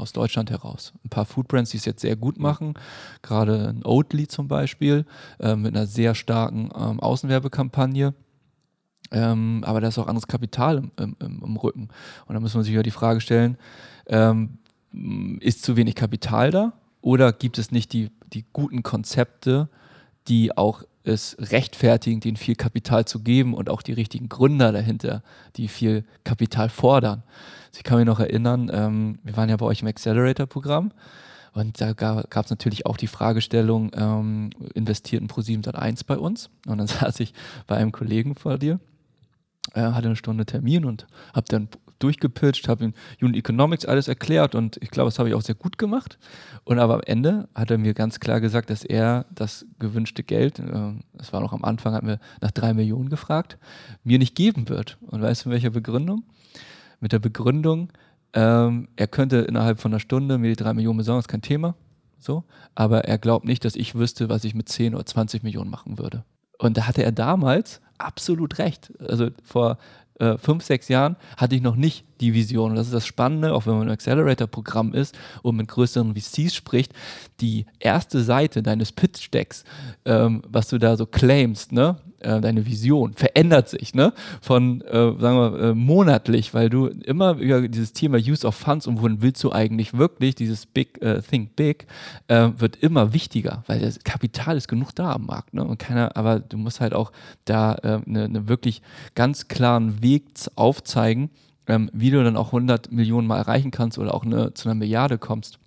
[0.00, 0.92] aus Deutschland heraus.
[1.04, 2.74] Ein paar Foodbrands, die es jetzt sehr gut machen,
[3.22, 5.04] gerade ein Oatly zum Beispiel,
[5.38, 8.14] äh, mit einer sehr starken ähm, Außenwerbekampagne.
[9.12, 11.88] Ähm, aber da ist auch anderes Kapital im, im, im, Rücken.
[12.26, 13.56] Und da muss man sich ja die Frage stellen,
[14.06, 14.58] ähm,
[15.40, 19.68] ist zu wenig Kapital da oder gibt es nicht die, die guten Konzepte,
[20.28, 25.22] die auch es rechtfertigen, denen viel Kapital zu geben und auch die richtigen Gründer dahinter,
[25.56, 27.22] die viel Kapital fordern.
[27.76, 30.92] Ich kann mich noch erinnern, ähm, wir waren ja bei euch im Accelerator-Programm
[31.52, 36.50] Und da gab es natürlich auch die Fragestellung, ähm, investiert in Pro7 1 bei uns?
[36.66, 37.34] Und dann saß ich
[37.66, 38.80] bei einem Kollegen vor dir,
[39.74, 41.68] äh, hatte eine Stunde Termin und habe dann
[42.02, 45.54] durchgepitcht, habe ihm Unit Economics alles erklärt und ich glaube, das habe ich auch sehr
[45.54, 46.18] gut gemacht.
[46.64, 50.58] Und aber am Ende hat er mir ganz klar gesagt, dass er das gewünschte Geld,
[50.58, 53.58] äh, das war noch am Anfang, hat mir nach drei Millionen gefragt,
[54.02, 54.98] mir nicht geben wird.
[55.02, 56.24] Und weißt du, in welcher Begründung?
[57.00, 57.90] Mit der Begründung,
[58.32, 61.74] ähm, er könnte innerhalb von einer Stunde mir die drei Millionen besorgen, ist kein Thema.
[62.18, 65.70] So, aber er glaubt nicht, dass ich wüsste, was ich mit 10 oder 20 Millionen
[65.70, 66.24] machen würde.
[66.58, 68.92] Und da hatte er damals absolut recht.
[69.00, 69.78] Also vor
[70.20, 72.70] äh, fünf, sechs Jahren hatte ich noch nicht die Vision.
[72.70, 76.54] Und das ist das Spannende, auch wenn man im Accelerator-Programm ist und mit größeren VCs
[76.54, 76.92] spricht,
[77.40, 79.64] die erste Seite deines Pitch-Decks,
[80.04, 81.96] ähm, was du da so claimst, ne?
[82.20, 84.12] Äh, deine Vision verändert sich, ne?
[84.42, 88.86] Von, äh, sagen wir, äh, monatlich, weil du immer über dieses Thema Use of Funds
[88.86, 91.86] und wohin willst du eigentlich wirklich, dieses Big, äh, Think Big,
[92.28, 95.64] äh, wird immer wichtiger, weil das Kapital ist genug da am Markt, ne?
[95.64, 97.10] Und keiner, aber du musst halt auch
[97.46, 98.82] da eine ne wirklich
[99.14, 100.24] ganz klaren Weg
[100.56, 101.30] aufzeigen,
[101.70, 104.74] ähm, wie du dann auch 100 Millionen mal erreichen kannst oder auch eine, zu einer
[104.74, 105.58] Milliarde kommst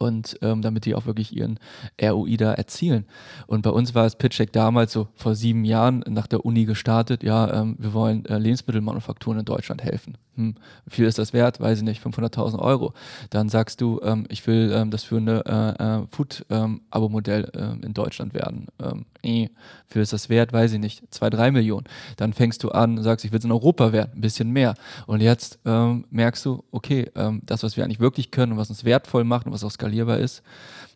[0.00, 1.58] und ähm, damit die auch wirklich ihren
[2.00, 3.04] ROI da erzielen.
[3.46, 7.22] Und bei uns war es Pitch damals so vor sieben Jahren nach der Uni gestartet,
[7.22, 10.16] ja, ähm, wir wollen äh, Lebensmittelmanufakturen in Deutschland helfen.
[10.36, 10.54] Hm,
[10.86, 11.60] wie viel ist das wert?
[11.60, 12.94] Weiß ich nicht, 500.000 Euro.
[13.28, 18.32] Dann sagst du, ähm, ich will ähm, das führende äh, äh, Food-Abo-Modell ähm, in Deutschland
[18.32, 18.68] werden.
[18.82, 20.52] Ähm, eh, wie viel ist das wert?
[20.52, 21.84] Weiß ich nicht, zwei, drei Millionen.
[22.16, 24.74] Dann fängst du an, sagst, ich will es in Europa werden, ein bisschen mehr.
[25.06, 27.10] Und jetzt merkst du, okay,
[27.42, 30.18] das, was wir eigentlich wirklich können und was uns wertvoll macht und was auch skalierbar
[30.18, 30.42] ist,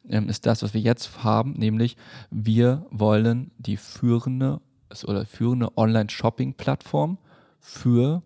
[0.09, 1.97] ähm, ist das, was wir jetzt haben, nämlich
[2.31, 4.61] wir wollen die führende
[5.07, 7.19] oder führende Online-Shopping-Plattform
[7.59, 8.23] für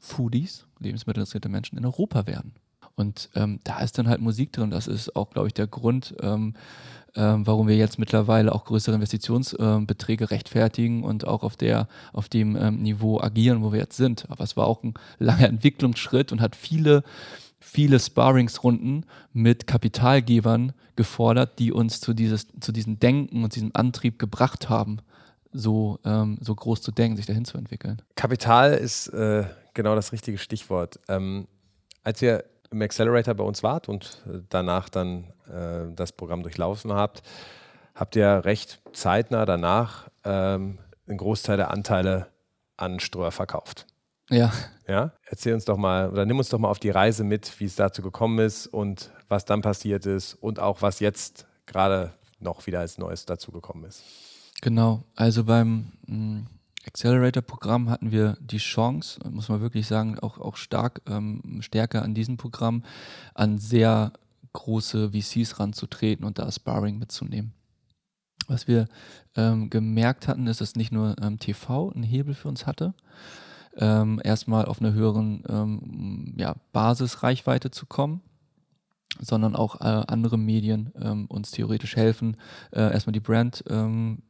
[0.00, 2.54] Foodies, lebensmittelinteressierte Menschen in Europa werden.
[2.96, 4.70] Und ähm, da ist dann halt Musik drin.
[4.70, 6.54] Das ist auch, glaube ich, der Grund, ähm,
[7.14, 12.56] ähm, warum wir jetzt mittlerweile auch größere Investitionsbeträge rechtfertigen und auch auf, der, auf dem
[12.56, 14.28] ähm, Niveau agieren, wo wir jetzt sind.
[14.30, 17.04] Aber es war auch ein langer Entwicklungsschritt und hat viele
[17.60, 24.18] viele Sparringsrunden mit Kapitalgebern gefordert, die uns zu, dieses, zu diesem Denken und diesem Antrieb
[24.18, 24.98] gebracht haben,
[25.52, 28.02] so, ähm, so groß zu denken, sich dahin zu entwickeln.
[28.14, 29.44] Kapital ist äh,
[29.74, 31.00] genau das richtige Stichwort.
[31.08, 31.48] Ähm,
[32.04, 36.92] als ihr im Accelerator bei uns wart und äh, danach dann äh, das Programm durchlaufen
[36.92, 37.22] habt,
[37.94, 42.28] habt ihr recht zeitnah danach ähm, einen Großteil der Anteile
[42.76, 43.86] an Ströer verkauft.
[44.30, 44.52] Ja.
[44.86, 47.66] Ja, erzähl uns doch mal oder nimm uns doch mal auf die Reise mit, wie
[47.66, 52.66] es dazu gekommen ist und was dann passiert ist und auch was jetzt gerade noch
[52.66, 54.02] wieder als Neues dazu gekommen ist.
[54.62, 56.40] Genau, also beim mm,
[56.86, 62.14] Accelerator-Programm hatten wir die Chance, muss man wirklich sagen, auch, auch stark ähm, stärker an
[62.14, 62.82] diesem Programm
[63.34, 64.12] an sehr
[64.54, 67.52] große VCs ranzutreten und da Sparring mitzunehmen.
[68.46, 68.88] Was wir
[69.36, 72.94] ähm, gemerkt hatten, ist, dass nicht nur ähm, TV einen Hebel für uns hatte,
[73.78, 78.20] ähm, erstmal auf eine höheren ähm, ja, Basisreichweite zu kommen,
[79.20, 82.36] sondern auch äh, andere Medien ähm, uns theoretisch helfen,
[82.72, 84.22] äh, erstmal die Brand ähm,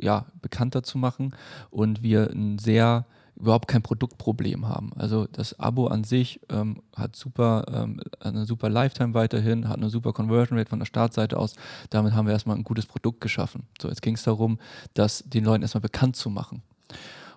[0.00, 1.34] ja, bekannter zu machen
[1.70, 4.92] und wir ein sehr überhaupt kein Produktproblem haben.
[4.96, 9.90] Also das Abo an sich ähm, hat super, ähm, eine super Lifetime weiterhin, hat eine
[9.90, 11.54] super Conversion Rate von der Startseite aus.
[11.90, 13.64] Damit haben wir erstmal ein gutes Produkt geschaffen.
[13.80, 14.58] So, jetzt ging es darum,
[14.94, 16.62] das den Leuten erstmal bekannt zu machen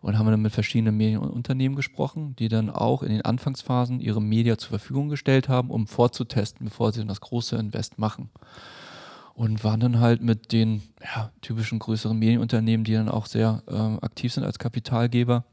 [0.02, 4.58] und haben dann mit verschiedenen Medienunternehmen gesprochen, die dann auch in den Anfangsphasen ihre Media
[4.58, 8.30] zur Verfügung gestellt haben, um vorzutesten, bevor sie dann das große Invest machen.
[9.34, 14.00] Und waren dann halt mit den ja, typischen größeren Medienunternehmen, die dann auch sehr ähm,
[14.02, 15.46] aktiv sind als Kapitalgeber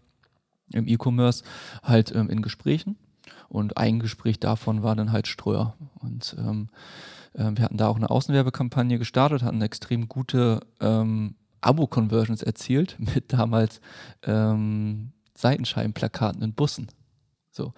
[0.73, 1.45] im E-Commerce,
[1.85, 2.97] halt ähm, in Gesprächen.
[3.49, 5.75] Und ein Gespräch davon war dann halt Ströer.
[6.01, 6.69] Und ähm,
[7.35, 12.97] äh, wir hatten da auch eine Außenwerbekampagne gestartet, hatten eine extrem gute ähm, Abo-Conversions erzielt
[13.15, 13.81] mit damals
[14.23, 16.89] ähm, Seitenscheibenplakaten in Bussen.
[17.51, 17.73] So,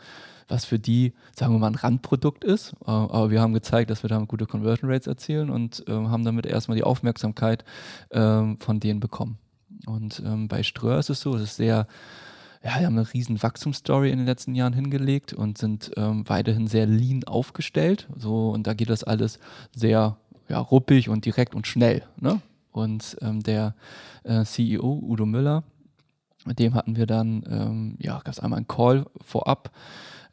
[0.48, 2.72] was für die, sagen wir mal, ein Randprodukt ist.
[2.84, 6.24] Äh, aber wir haben gezeigt, dass wir damit gute Conversion Rates erzielen und äh, haben
[6.24, 7.64] damit erstmal die Aufmerksamkeit
[8.10, 9.38] äh, von denen bekommen.
[9.86, 11.86] Und ähm, bei Ströer ist es so, es ist sehr,
[12.62, 16.66] ja, wir haben eine riesen Wachstumsstory in den letzten Jahren hingelegt und sind ähm, weiterhin
[16.66, 18.08] sehr lean aufgestellt.
[18.16, 19.38] So, und da geht das alles
[19.74, 20.16] sehr
[20.48, 22.02] ja, ruppig und direkt und schnell.
[22.18, 22.40] Ne?
[22.72, 23.74] Und ähm, der
[24.24, 25.64] äh, CEO Udo Müller,
[26.44, 29.70] mit dem hatten wir dann, ähm, ja, gab es einmal einen Call vorab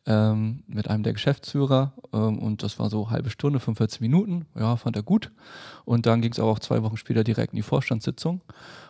[0.06, 4.46] ähm, mit einem der Geschäftsführer ähm, und das war so halbe Stunde, 45 Minuten.
[4.56, 5.32] Ja, fand er gut.
[5.84, 8.42] Und dann ging es auch zwei Wochen später direkt in die Vorstandssitzung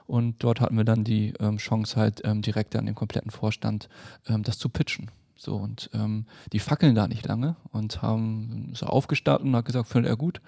[0.07, 3.89] und dort hatten wir dann die ähm, Chance halt ähm, direkt an den kompletten Vorstand
[4.27, 5.09] das zu pitchen.
[5.37, 9.89] So, und ähm, die fackeln da nicht lange und haben so aufgestartet und hat gesagt,
[9.89, 10.41] findet er gut.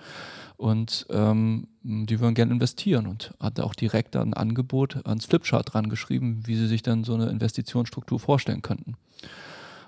[0.56, 5.89] Und ähm, die würden gerne investieren und hat auch direkt ein Angebot ans Flipchart dran
[5.89, 8.95] geschrieben, wie sie sich dann so eine Investitionsstruktur vorstellen könnten.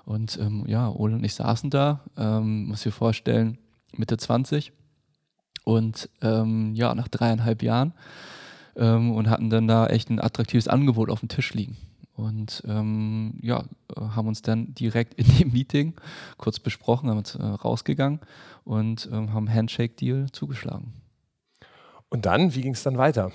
[0.04, 3.58] Und ähm, ja, Ole und ich saßen da, ähm, muss dir vorstellen,
[3.96, 4.72] Mitte 20
[5.64, 7.94] und ähm, ja, nach dreieinhalb Jahren
[8.76, 11.76] ähm, und hatten dann da echt ein attraktives Angebot auf dem Tisch liegen.
[12.20, 13.64] Und ähm, ja,
[13.96, 15.94] haben uns dann direkt in dem Meeting
[16.36, 18.20] kurz besprochen, haben uns äh, rausgegangen
[18.64, 20.92] und ähm, haben Handshake-Deal zugeschlagen.
[22.10, 23.32] Und dann, wie ging es dann weiter?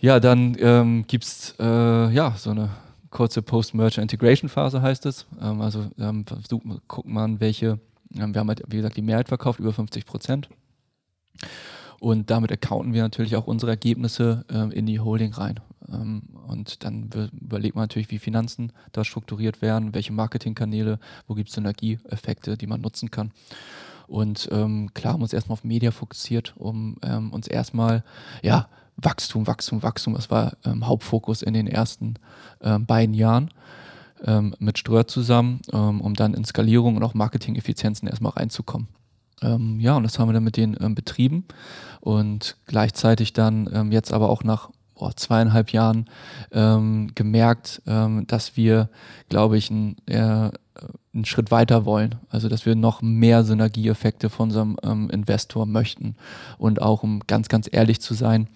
[0.00, 2.70] Ja, dann ähm, gibt es äh, ja, so eine
[3.10, 5.26] kurze Post-Merger-Integration-Phase, heißt es.
[5.40, 6.24] Ähm, also ähm,
[6.86, 7.80] guckt man, welche,
[8.14, 10.48] ähm, wir haben halt, wie gesagt, die Mehrheit verkauft, über 50 Prozent.
[12.00, 15.60] Und damit accounten wir natürlich auch unsere Ergebnisse ähm, in die Holding rein.
[15.94, 21.48] Ähm, und dann überlegt man natürlich, wie Finanzen da strukturiert werden, welche Marketingkanäle, wo gibt
[21.48, 23.32] es Synergieeffekte, die man nutzen kann.
[24.06, 28.04] Und ähm, klar haben uns erstmal auf Media fokussiert, um ähm, uns erstmal,
[28.42, 32.14] ja, Wachstum, Wachstum, Wachstum, das war ähm, Hauptfokus in den ersten
[32.60, 33.50] ähm, beiden Jahren
[34.22, 38.88] ähm, mit Ströer zusammen, um dann in Skalierung und auch Marketing-Effizienzen erstmal reinzukommen.
[39.78, 41.44] Ja, und das haben wir dann mit denen ähm, betrieben
[42.00, 46.06] und gleichzeitig dann ähm, jetzt aber auch nach oh, zweieinhalb Jahren
[46.52, 48.88] ähm, gemerkt, ähm, dass wir,
[49.28, 50.50] glaube ich, ein, äh,
[51.14, 52.16] einen Schritt weiter wollen.
[52.28, 56.16] Also, dass wir noch mehr Synergieeffekte von unserem ähm, Investor möchten.
[56.58, 58.48] Und auch, um ganz, ganz ehrlich zu sein,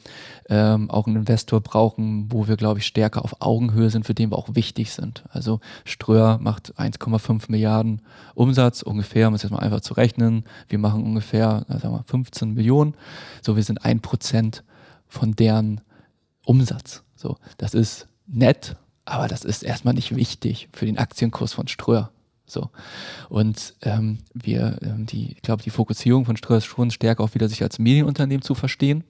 [0.48, 4.30] ähm, auch einen Investor brauchen, wo wir, glaube ich, stärker auf Augenhöhe sind, für den
[4.30, 5.24] wir auch wichtig sind.
[5.30, 8.02] Also, Ströer macht 1,5 Milliarden
[8.34, 10.44] Umsatz ungefähr, um es jetzt mal einfach zu rechnen.
[10.68, 12.94] Wir machen ungefähr, sagen wir, 15 Millionen.
[13.42, 14.64] So, wir sind ein Prozent
[15.06, 15.80] von deren
[16.48, 17.02] Umsatz.
[17.14, 22.10] So, das ist nett, aber das ist erstmal nicht wichtig für den Aktienkurs von Ströer.
[22.46, 22.70] So.
[23.28, 27.34] Und ähm, wir, ähm, die, ich glaube, die Fokussierung von Ströer ist schon stärker auch
[27.34, 29.04] wieder sich als Medienunternehmen zu verstehen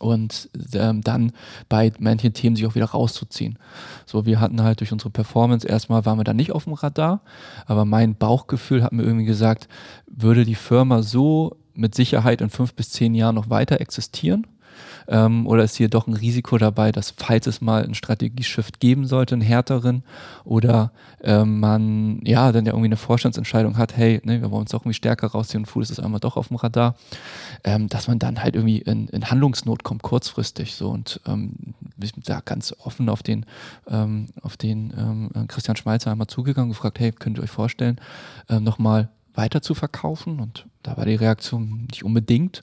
[0.00, 1.30] und ähm, dann
[1.68, 3.56] bei manchen Themen sich auch wieder rauszuziehen.
[4.04, 7.22] So, wir hatten halt durch unsere Performance erstmal, waren wir da nicht auf dem Radar,
[7.66, 9.68] aber mein Bauchgefühl hat mir irgendwie gesagt,
[10.06, 14.48] würde die Firma so mit Sicherheit in fünf bis zehn Jahren noch weiter existieren,
[15.08, 19.06] ähm, oder ist hier doch ein Risiko dabei, dass falls es mal einen Strategieshift geben
[19.06, 20.02] sollte, einen härteren,
[20.44, 24.70] oder ähm, man ja dann ja irgendwie eine Vorstandsentscheidung hat, hey, ne, wir wollen uns
[24.70, 26.96] doch irgendwie stärker rausziehen und Food ist einmal doch auf dem Radar,
[27.64, 30.74] ähm, dass man dann halt irgendwie in, in Handlungsnot kommt, kurzfristig.
[30.74, 31.54] So und ähm,
[32.00, 33.46] ich bin da ganz offen auf den,
[33.88, 38.00] ähm, auf den ähm, Christian Schmalzer einmal zugegangen, gefragt, hey, könnt ihr euch vorstellen,
[38.48, 40.40] ähm, nochmal weiter zu verkaufen?
[40.40, 42.62] Und da war die Reaktion nicht unbedingt.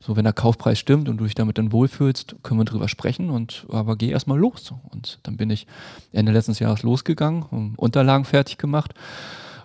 [0.00, 3.30] So, wenn der Kaufpreis stimmt und du dich damit dann wohlfühlst, können wir drüber sprechen
[3.30, 4.72] und aber geh erstmal los.
[4.90, 5.66] Und dann bin ich
[6.12, 8.94] Ende letzten Jahres losgegangen, Unterlagen fertig gemacht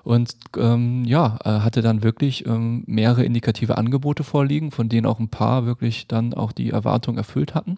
[0.03, 5.19] und ähm, ja, äh, hatte dann wirklich ähm, mehrere indikative Angebote vorliegen, von denen auch
[5.19, 7.77] ein paar wirklich dann auch die Erwartung erfüllt hatten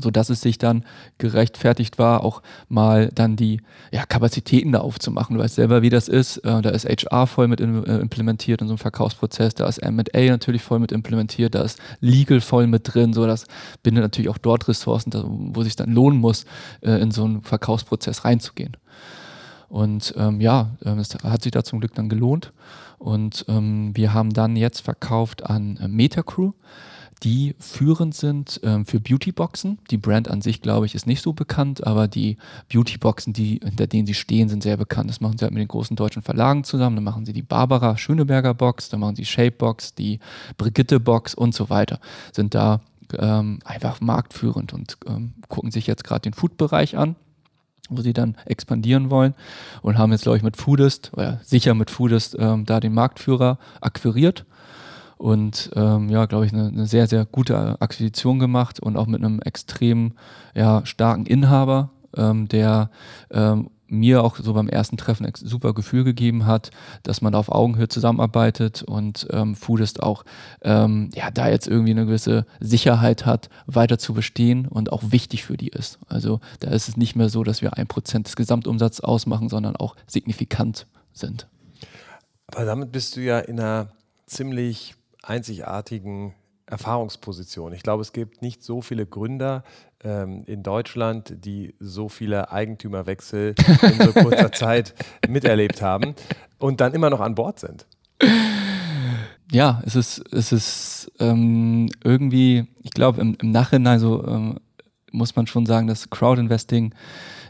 [0.00, 0.84] so dass es sich dann
[1.18, 3.60] gerechtfertigt war, auch mal dann die
[3.92, 5.36] ja, Kapazitäten da aufzumachen.
[5.36, 6.38] Du weißt selber, wie das ist.
[6.38, 10.20] Äh, da ist HR voll mit äh, implementiert in so einem Verkaufsprozess, da ist M&A
[10.26, 13.46] natürlich voll mit implementiert, da ist Legal voll mit drin, so das
[13.82, 15.12] bindet natürlich auch dort Ressourcen,
[15.54, 16.44] wo sich dann lohnen muss,
[16.80, 18.76] äh, in so einen Verkaufsprozess reinzugehen.
[19.68, 22.52] Und ähm, ja, es hat sich da zum Glück dann gelohnt.
[22.98, 26.50] Und ähm, wir haben dann jetzt verkauft an Metacrew
[27.22, 29.78] die führend sind ähm, für Beautyboxen.
[29.90, 32.38] Die Brand an sich, glaube ich, ist nicht so bekannt, aber die
[32.70, 35.10] Beautyboxen, die, hinter denen sie stehen, sind sehr bekannt.
[35.10, 36.96] Das machen sie halt mit den großen deutschen Verlagen zusammen.
[36.96, 40.18] Dann machen sie die Barbara Schöneberger Box, dann machen sie Shapebox, die
[40.56, 42.00] Brigitte Box und so weiter.
[42.32, 42.80] Sind da
[43.18, 47.16] ähm, einfach marktführend und ähm, gucken sich jetzt gerade den Food-Bereich an
[47.92, 49.34] wo sie dann expandieren wollen
[49.82, 53.58] und haben jetzt, glaube ich, mit Foodist, oder sicher mit Foodist, ähm, da den Marktführer
[53.80, 54.46] akquiriert
[55.20, 59.22] und ähm, ja, glaube ich, eine, eine, sehr, sehr gute Akquisition gemacht und auch mit
[59.22, 60.12] einem extrem
[60.54, 62.90] ja, starken Inhaber, ähm, der
[63.30, 66.70] ähm, mir auch so beim ersten Treffen ein super Gefühl gegeben hat,
[67.02, 70.24] dass man auf Augenhöhe zusammenarbeitet und ähm, Foodist auch
[70.62, 75.44] ähm, ja, da jetzt irgendwie eine gewisse Sicherheit hat, weiter zu bestehen und auch wichtig
[75.44, 75.98] für die ist.
[76.08, 79.76] Also da ist es nicht mehr so, dass wir ein Prozent des Gesamtumsatzes ausmachen, sondern
[79.76, 81.46] auch signifikant sind.
[82.46, 83.88] Aber damit bist du ja in einer
[84.24, 86.34] ziemlich einzigartigen
[86.66, 87.72] Erfahrungsposition.
[87.72, 89.64] Ich glaube, es gibt nicht so viele Gründer
[90.02, 94.94] ähm, in Deutschland, die so viele Eigentümerwechsel in so kurzer Zeit
[95.28, 96.14] miterlebt haben
[96.58, 97.86] und dann immer noch an Bord sind.
[99.50, 104.60] Ja, es ist, es ist ähm, irgendwie, ich glaube, im, im, Nachhinein so ähm,
[105.10, 106.94] muss man schon sagen, dass Crowdinvesting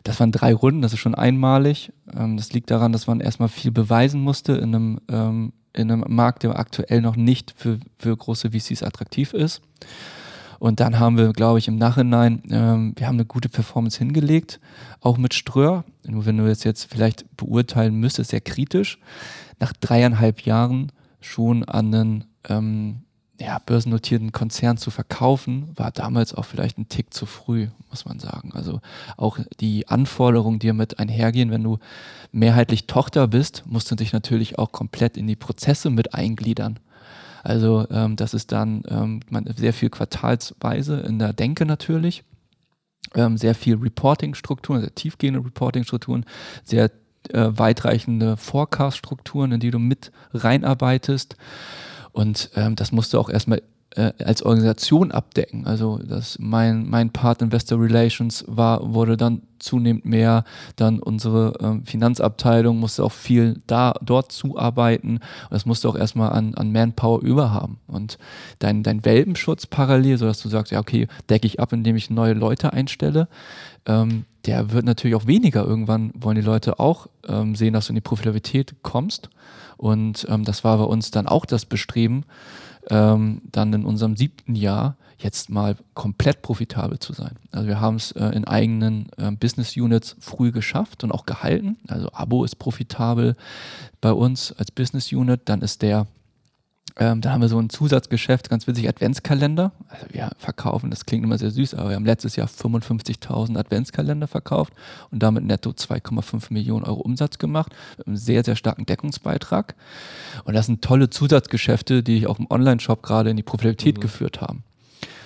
[0.05, 1.93] das waren drei Runden, das ist schon einmalig.
[2.17, 6.05] Ähm, das liegt daran, dass man erstmal viel beweisen musste in einem, ähm, in einem
[6.09, 9.63] Markt, der aktuell noch nicht für, für große VCs attraktiv ist.
[10.59, 14.61] Und dann haben wir, glaube ich, im Nachhinein, ähm, wir haben eine gute Performance hingelegt,
[15.01, 15.85] auch mit Ströer.
[16.07, 18.99] Nur wenn du das jetzt vielleicht beurteilen müsstest, sehr kritisch,
[19.59, 23.03] nach dreieinhalb Jahren schon an einen ähm,
[23.41, 28.19] ja, börsennotierten Konzern zu verkaufen, war damals auch vielleicht ein Tick zu früh, muss man
[28.19, 28.53] sagen.
[28.53, 28.81] Also
[29.17, 31.79] auch die Anforderungen, die damit einhergehen, wenn du
[32.33, 36.79] mehrheitlich Tochter bist, musst du dich natürlich auch komplett in die Prozesse mit eingliedern.
[37.43, 39.21] Also ähm, das ist dann ähm,
[39.57, 42.25] sehr viel quartalsweise in der Denke natürlich,
[43.15, 46.27] ähm, sehr viel Reporting-Strukturen, sehr tiefgehende Reporting-Strukturen,
[46.63, 46.91] sehr
[47.31, 51.37] äh, weitreichende Forecast-Strukturen, in die du mit reinarbeitest.
[52.13, 53.63] Und ähm, das musst du auch erstmal
[53.97, 55.67] äh, als Organisation abdecken.
[55.67, 60.45] Also das mein, mein Part Investor Relations war, wurde dann zunehmend mehr.
[60.77, 65.17] Dann unsere ähm, Finanzabteilung musste auch viel da dort zuarbeiten.
[65.17, 67.79] Und das musste auch erstmal an, an Manpower überhaben.
[67.87, 68.19] Und
[68.59, 72.35] dein, dein Welpenschutz parallel, sodass du sagst, ja, okay, decke ich ab, indem ich neue
[72.35, 73.29] Leute einstelle.
[73.87, 75.65] Ähm, der wird natürlich auch weniger.
[75.65, 79.29] Irgendwann wollen die Leute auch ähm, sehen, dass du in die Profitabilität kommst.
[79.77, 82.25] Und ähm, das war bei uns dann auch das Bestreben,
[82.89, 87.37] ähm, dann in unserem siebten Jahr jetzt mal komplett profitabel zu sein.
[87.53, 91.77] Also wir haben es äh, in eigenen äh, Business Units früh geschafft und auch gehalten.
[91.89, 93.37] Also Abo ist profitabel
[94.01, 95.43] bei uns als Business Unit.
[95.45, 96.07] Dann ist der
[96.97, 99.73] ähm, da haben wir so ein Zusatzgeschäft, ganz witzig, Adventskalender.
[99.89, 104.27] Also wir verkaufen, das klingt immer sehr süß, aber wir haben letztes Jahr 55.000 Adventskalender
[104.27, 104.73] verkauft
[105.11, 107.75] und damit netto 2,5 Millionen Euro Umsatz gemacht.
[107.99, 109.75] Mit einem sehr, sehr starken Deckungsbeitrag.
[110.45, 114.01] Und das sind tolle Zusatzgeschäfte, die ich auch im Online-Shop gerade in die Profitabilität mhm.
[114.01, 114.65] geführt haben.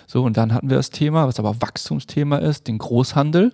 [0.07, 3.53] So, und dann hatten wir das Thema, was aber Wachstumsthema ist, den Großhandel,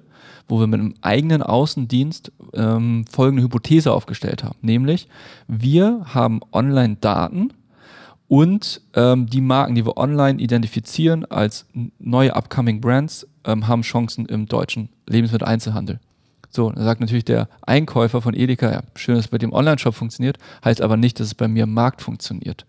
[0.48, 4.58] wo wir mit einem eigenen Außendienst ähm, folgende Hypothese aufgestellt haben.
[4.60, 5.08] Nämlich,
[5.46, 7.52] wir haben Online-Daten,
[8.30, 11.66] und ähm, die Marken, die wir online identifizieren als
[11.98, 15.98] neue upcoming Brands, ähm, haben Chancen im deutschen Lebensmitteleinzelhandel.
[16.52, 19.94] So, dann sagt natürlich der Einkäufer von Edeka, ja, schön, dass es bei dem Online-Shop
[19.94, 22.66] funktioniert, heißt aber nicht, dass es bei mir im Markt funktioniert.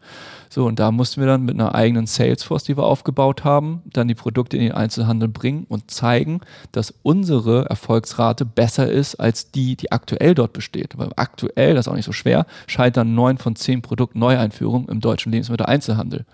[0.49, 4.07] So, und da mussten wir dann mit einer eigenen Salesforce, die wir aufgebaut haben, dann
[4.07, 9.75] die Produkte in den Einzelhandel bringen und zeigen, dass unsere Erfolgsrate besser ist als die,
[9.75, 10.97] die aktuell dort besteht.
[10.99, 15.31] Weil aktuell, das ist auch nicht so schwer, scheitern neun von zehn Produktneueinführungen im deutschen
[15.31, 16.25] Lebensmitteleinzelhandel.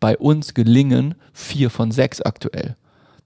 [0.00, 2.76] Bei uns gelingen vier von sechs aktuell.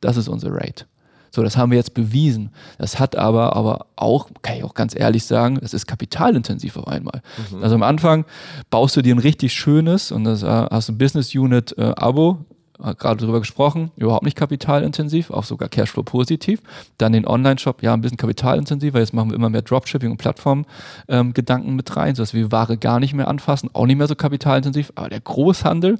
[0.00, 0.86] Das ist unsere Rate.
[1.34, 2.50] So, das haben wir jetzt bewiesen.
[2.76, 6.86] Das hat aber, aber auch, kann ich auch ganz ehrlich sagen, das ist kapitalintensiv auf
[6.86, 7.22] einmal.
[7.50, 7.62] Mhm.
[7.62, 8.26] Also am Anfang
[8.68, 11.94] baust du dir ein richtig schönes und das äh, hast du ein Business Unit äh,
[11.96, 12.44] Abo,
[12.78, 16.60] gerade darüber gesprochen, überhaupt nicht kapitalintensiv, auch sogar Cashflow positiv.
[16.98, 18.98] Dann den Online-Shop, ja, ein bisschen kapitalintensiver.
[18.98, 22.98] Jetzt machen wir immer mehr Dropshipping und Plattform-Gedanken ähm, mit rein, sodass wir Ware gar
[22.98, 24.92] nicht mehr anfassen, auch nicht mehr so kapitalintensiv.
[24.94, 25.98] Aber der Großhandel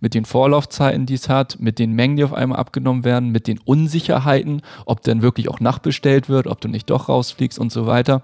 [0.00, 3.46] mit den Vorlaufzeiten, die es hat, mit den Mengen, die auf einmal abgenommen werden, mit
[3.46, 7.86] den Unsicherheiten, ob denn wirklich auch nachbestellt wird, ob du nicht doch rausfliegst und so
[7.86, 8.22] weiter.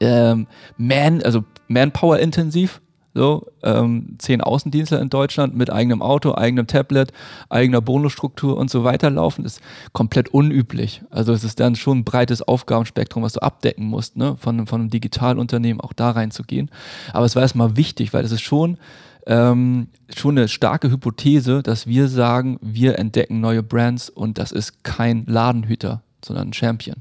[0.00, 0.46] Ähm,
[0.76, 2.80] Man, also Manpower intensiv,
[3.18, 7.12] so, ähm, zehn Außendienstler in Deutschland mit eigenem Auto, eigenem Tablet,
[7.48, 9.60] eigener Bonusstruktur und so weiter laufen, ist
[9.92, 11.02] komplett unüblich.
[11.10, 14.36] Also es ist dann schon ein breites Aufgabenspektrum, was du abdecken musst, ne?
[14.38, 16.70] von, von einem Digitalunternehmen auch da reinzugehen.
[17.12, 18.78] Aber es war erstmal wichtig, weil es ist schon,
[19.26, 24.84] ähm, schon eine starke Hypothese, dass wir sagen, wir entdecken neue Brands und das ist
[24.84, 26.98] kein Ladenhüter, sondern ein Champion.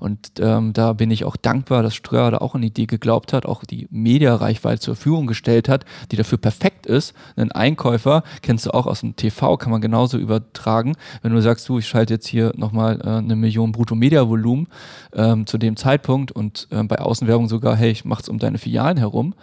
[0.00, 3.32] Und ähm, da bin ich auch dankbar, dass Ströer da auch an die Idee geglaubt
[3.32, 7.14] hat, auch die Mediareichweite zur Verfügung gestellt hat, die dafür perfekt ist.
[7.36, 10.96] Ein Einkäufer, kennst du auch aus dem TV, kann man genauso übertragen.
[11.22, 14.68] Wenn du sagst, du, ich schalte jetzt hier nochmal äh, eine Million Brutto-Media-Volumen
[15.14, 18.98] ähm, zu dem Zeitpunkt und ähm, bei Außenwerbung sogar, hey, ich mach's um deine Filialen
[18.98, 19.34] herum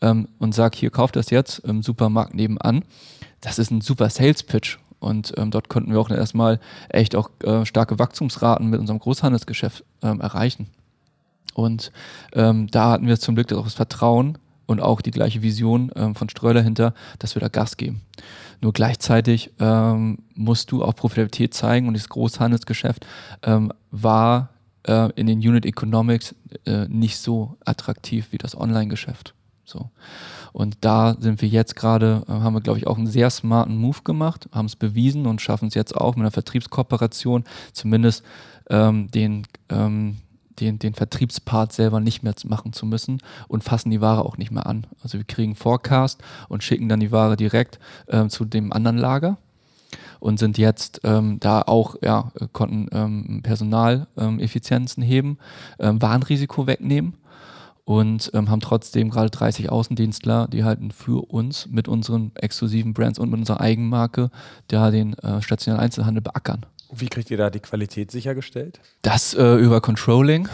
[0.00, 2.82] ähm, und sag, hier, kauf das jetzt im Supermarkt nebenan.
[3.40, 7.64] Das ist ein super Sales-Pitch und ähm, dort konnten wir auch erstmal echt auch äh,
[7.64, 10.68] starke Wachstumsraten mit unserem Großhandelsgeschäft ähm, erreichen.
[11.54, 11.92] Und
[12.32, 16.14] ähm, da hatten wir zum Glück auch das Vertrauen und auch die gleiche Vision ähm,
[16.14, 18.02] von Ströer dahinter, dass wir da Gas geben.
[18.60, 23.06] Nur gleichzeitig ähm, musst du auch Profitabilität zeigen und das Großhandelsgeschäft
[23.42, 24.50] ähm, war
[24.86, 26.34] äh, in den Unit Economics
[26.66, 29.34] äh, nicht so attraktiv wie das Online-Geschäft.
[29.68, 29.90] So.
[30.52, 33.76] Und da sind wir jetzt gerade, äh, haben wir, glaube ich, auch einen sehr smarten
[33.76, 38.24] Move gemacht, haben es bewiesen und schaffen es jetzt auch mit einer Vertriebskooperation, zumindest
[38.70, 40.16] ähm, den, ähm,
[40.58, 44.50] den, den Vertriebspart selber nicht mehr machen zu müssen und fassen die Ware auch nicht
[44.50, 44.86] mehr an.
[45.02, 49.36] Also wir kriegen Forecast und schicken dann die Ware direkt äh, zu dem anderen Lager
[50.18, 55.38] und sind jetzt ähm, da auch, ja, konnten ähm, Personaleffizienzen heben,
[55.78, 57.14] ähm, Warnrisiko wegnehmen
[57.88, 63.18] und ähm, haben trotzdem gerade 30 Außendienstler, die halten für uns mit unseren exklusiven Brands
[63.18, 64.28] und mit unserer Eigenmarke
[64.66, 66.66] da den äh, stationären Einzelhandel beackern.
[66.92, 68.78] Wie kriegt ihr da die Qualität sichergestellt?
[69.00, 70.50] Das äh, über Controlling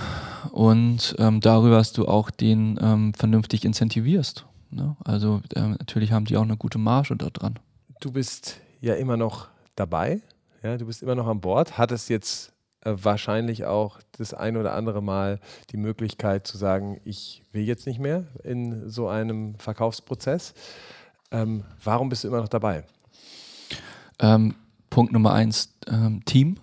[0.53, 4.47] und ähm, darüber, dass du auch den ähm, vernünftig incentivierst.
[4.71, 4.95] Ne?
[5.03, 7.59] Also äh, natürlich haben die auch eine gute Marge da dran.
[8.01, 10.21] Du bist ja immer noch dabei,
[10.63, 12.54] ja, du bist immer noch an Bord, hattest jetzt
[12.85, 17.99] wahrscheinlich auch das ein oder andere Mal die Möglichkeit zu sagen, ich will jetzt nicht
[17.99, 20.55] mehr in so einem Verkaufsprozess.
[21.31, 22.85] Ähm, warum bist du immer noch dabei?
[24.21, 24.55] Ähm,
[24.91, 26.57] Punkt Nummer eins, ähm, Team.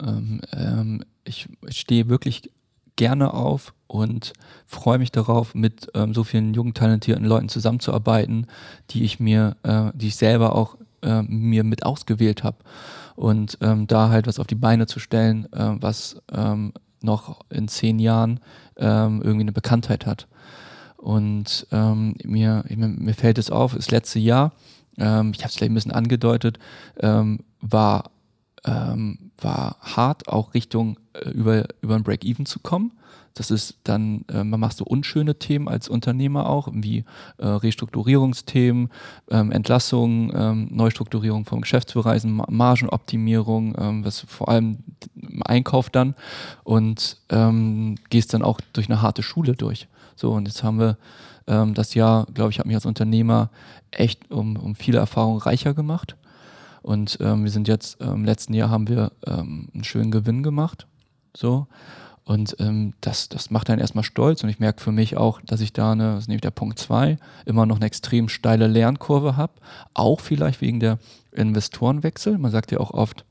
[0.00, 2.50] Ähm, ähm, ich stehe wirklich
[2.96, 4.32] gerne auf und
[4.66, 8.46] freue mich darauf, mit ähm, so vielen jungen, talentierten Leuten zusammenzuarbeiten,
[8.90, 12.58] die ich mir, äh, die ich selber auch äh, mir mit ausgewählt habe.
[13.18, 17.66] Und ähm, da halt was auf die Beine zu stellen, äh, was ähm, noch in
[17.66, 18.38] zehn Jahren
[18.76, 20.28] ähm, irgendwie eine Bekanntheit hat.
[20.96, 24.52] Und ähm, mir, mir, fällt es auf, das letzte Jahr,
[24.98, 26.60] ähm, ich habe es gleich ein bisschen angedeutet,
[27.00, 28.12] ähm, war,
[28.64, 32.92] war hart, auch Richtung äh, über, über ein Break-Even zu kommen.
[33.38, 37.04] Das ist dann, äh, man macht so unschöne Themen als Unternehmer auch, wie
[37.36, 38.90] äh, Restrukturierungsthemen,
[39.30, 44.78] ähm, Entlassungen, ähm, Neustrukturierung von Geschäftsbereichen, Margenoptimierung, ähm, was vor allem
[45.14, 46.16] im Einkauf dann
[46.64, 49.86] und ähm, gehst dann auch durch eine harte Schule durch.
[50.16, 50.96] So, und jetzt haben wir
[51.46, 53.50] ähm, das Jahr, glaube ich, hat mich als Unternehmer
[53.92, 56.16] echt um, um viele Erfahrungen reicher gemacht.
[56.82, 60.88] Und ähm, wir sind jetzt, im letzten Jahr haben wir ähm, einen schönen Gewinn gemacht.
[61.36, 61.68] So.
[62.28, 65.62] Und ähm, das, das macht einen erstmal stolz und ich merke für mich auch, dass
[65.62, 67.16] ich da eine, das ist nämlich der Punkt 2,
[67.46, 69.54] immer noch eine extrem steile Lernkurve habe.
[69.94, 70.98] Auch vielleicht wegen der
[71.32, 72.36] Investorenwechsel.
[72.36, 73.24] Man sagt ja auch oft,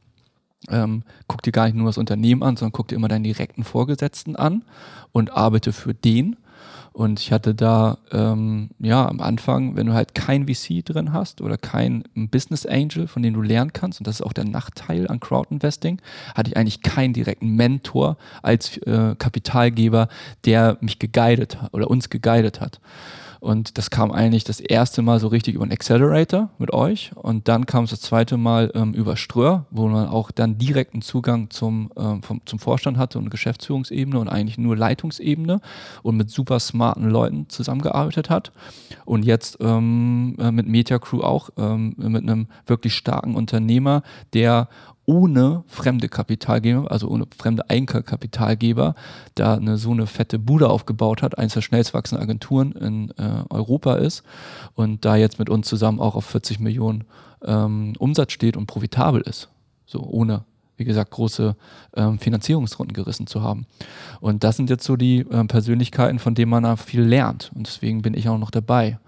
[0.70, 3.64] ähm, guck dir gar nicht nur das Unternehmen an, sondern guck dir immer deinen direkten
[3.64, 4.64] Vorgesetzten an
[5.12, 6.36] und arbeite für den.
[6.98, 11.42] Und ich hatte da, ähm, ja, am Anfang, wenn du halt kein VC drin hast
[11.42, 15.08] oder kein Business Angel, von dem du lernen kannst, und das ist auch der Nachteil
[15.08, 16.02] an Crowdinvesting,
[16.34, 20.08] hatte ich eigentlich keinen direkten Mentor als äh, Kapitalgeber,
[20.46, 22.80] der mich geguidet oder uns geguidet hat.
[23.40, 27.12] Und das kam eigentlich das erste Mal so richtig über einen Accelerator mit euch.
[27.16, 31.02] Und dann kam es das zweite Mal ähm, über Ströer, wo man auch dann direkten
[31.02, 35.62] Zugang zum, ähm, vom, zum Vorstand hatte und Geschäftsführungsebene und eigentlich nur Leitungsebene
[36.04, 38.52] und mit super smarten Leuten zusammengearbeitet hat.
[39.06, 44.68] Und jetzt ähm, äh, mit Media Crew auch, ähm, mit einem wirklich starken Unternehmer, der
[45.08, 48.94] ohne fremde Kapitalgeber, also ohne fremde Eigenkapitalgeber,
[49.36, 53.44] da eine, so eine fette Bude aufgebaut hat, eines der schnellst wachsenden Agenturen in äh,
[53.50, 54.24] Europa ist
[54.76, 57.06] und da jetzt mit uns zusammen auch auf 40 Millionen
[57.44, 59.48] ähm, Umsatz steht und profitabel ist.
[59.86, 60.44] So ohne,
[60.76, 61.56] wie gesagt, große
[61.96, 63.66] ähm, Finanzierungsrunden gerissen zu haben.
[64.20, 67.50] Und das sind jetzt so die äh, Persönlichkeiten, von denen man viel lernt.
[67.56, 69.00] Und deswegen bin ich auch noch dabei.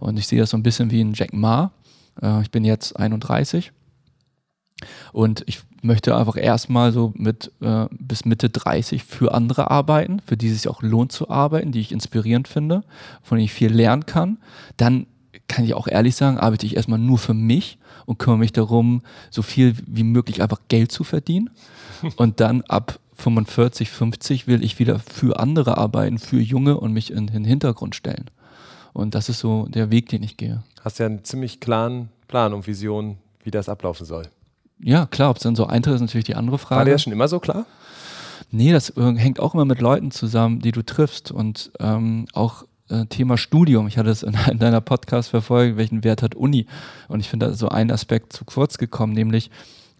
[0.00, 1.72] Und ich sehe das so ein bisschen wie ein Jack Ma.
[2.22, 3.70] Äh, ich bin jetzt 31
[5.12, 10.36] und ich möchte einfach erstmal so mit äh, bis Mitte 30 für andere arbeiten, für
[10.36, 12.84] die es sich auch lohnt zu arbeiten, die ich inspirierend finde,
[13.22, 14.38] von denen ich viel lernen kann.
[14.76, 15.06] Dann
[15.48, 19.02] kann ich auch ehrlich sagen, arbeite ich erstmal nur für mich und kümmere mich darum,
[19.30, 21.50] so viel wie möglich einfach Geld zu verdienen.
[22.16, 27.12] Und dann ab 45, 50 will ich wieder für andere arbeiten, für Junge und mich
[27.12, 28.28] in den Hintergrund stellen.
[28.92, 30.64] Und das ist so der Weg, den ich gehe.
[30.82, 34.24] Hast ja einen ziemlich klaren Plan und Vision, wie das ablaufen soll.
[34.82, 36.78] Ja, klar, ob es dann so eintritt, ist natürlich die andere Frage.
[36.80, 37.66] War dir das schon immer so klar?
[38.50, 42.64] Nee, das äh, hängt auch immer mit Leuten zusammen, die du triffst und ähm, auch
[42.88, 43.86] äh, Thema Studium.
[43.86, 46.66] Ich hatte es in, in deiner Podcast verfolgt, welchen Wert hat Uni?
[47.08, 49.50] Und ich finde da so ein Aspekt zu kurz gekommen, nämlich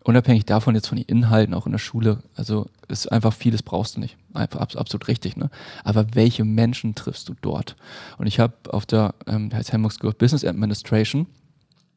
[0.05, 3.97] unabhängig davon jetzt von den Inhalten auch in der Schule, also ist einfach vieles brauchst
[3.97, 4.17] du nicht.
[4.35, 5.49] Einfach absolut richtig, ne?
[5.85, 7.77] Aber welche Menschen triffst du dort?
[8.19, 11.27] Und ich habe auf der, ähm, heißt of Business Administration,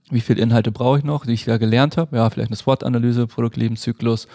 [0.09, 2.15] wie viele Inhalte brauche ich noch, die ich da gelernt habe?
[2.15, 4.27] Ja, vielleicht eine SWOT-Analyse, Produktlebenszyklus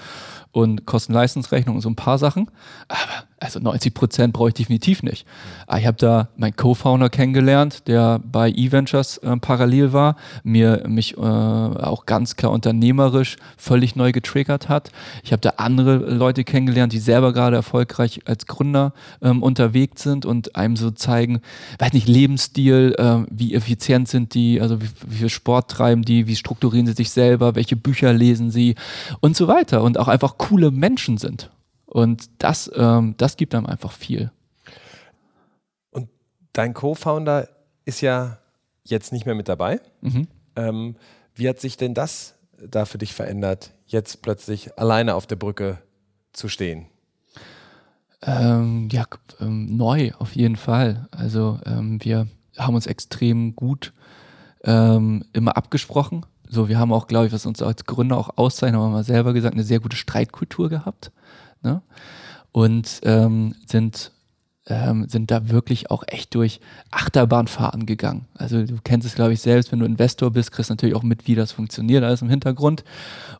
[0.52, 2.50] und Kosten-Leistungsrechnung und so ein paar Sachen.
[2.88, 5.26] Aber also 90 Prozent brauche ich definitiv nicht.
[5.66, 11.16] Ah, ich habe da meinen Co-Founder kennengelernt, der bei eVentures äh, parallel war, mir mich
[11.16, 14.92] äh, auch ganz klar unternehmerisch völlig neu getriggert hat.
[15.24, 20.26] Ich habe da andere Leute kennengelernt, die selber gerade erfolgreich als Gründer ähm, unterwegs sind
[20.26, 21.40] und einem so zeigen,
[21.78, 26.26] weiß nicht, Lebensstil, äh, wie effizient sind die, also wie, wie viel Sport treiben die,
[26.26, 28.74] wie strukturieren sie sich selber, welche Bücher lesen sie
[29.20, 31.50] und so weiter und auch einfach coole Menschen sind.
[31.90, 34.30] Und das, ähm, das gibt einem einfach viel.
[35.90, 36.08] Und
[36.52, 37.48] dein Co-Founder
[37.84, 38.38] ist ja
[38.84, 39.80] jetzt nicht mehr mit dabei.
[40.00, 40.28] Mhm.
[40.56, 40.96] Ähm,
[41.34, 45.78] wie hat sich denn das da für dich verändert, jetzt plötzlich alleine auf der Brücke
[46.32, 46.86] zu stehen?
[48.22, 49.04] Ähm, ja,
[49.40, 51.08] ähm, neu auf jeden Fall.
[51.10, 53.92] Also ähm, wir haben uns extrem gut
[54.62, 56.24] ähm, immer abgesprochen.
[56.48, 59.04] So, wir haben auch, glaube ich, was uns als Gründer auch auszeichnet, haben wir mal
[59.04, 61.10] selber gesagt, eine sehr gute Streitkultur gehabt.
[61.62, 61.82] Ne?
[62.52, 64.12] Und ähm, sind
[64.66, 68.26] ähm, sind da wirklich auch echt durch Achterbahnfahrten gegangen.
[68.34, 71.26] Also du kennst es, glaube ich, selbst, wenn du Investor bist, kriegst natürlich auch mit,
[71.26, 72.84] wie das funktioniert, alles im Hintergrund.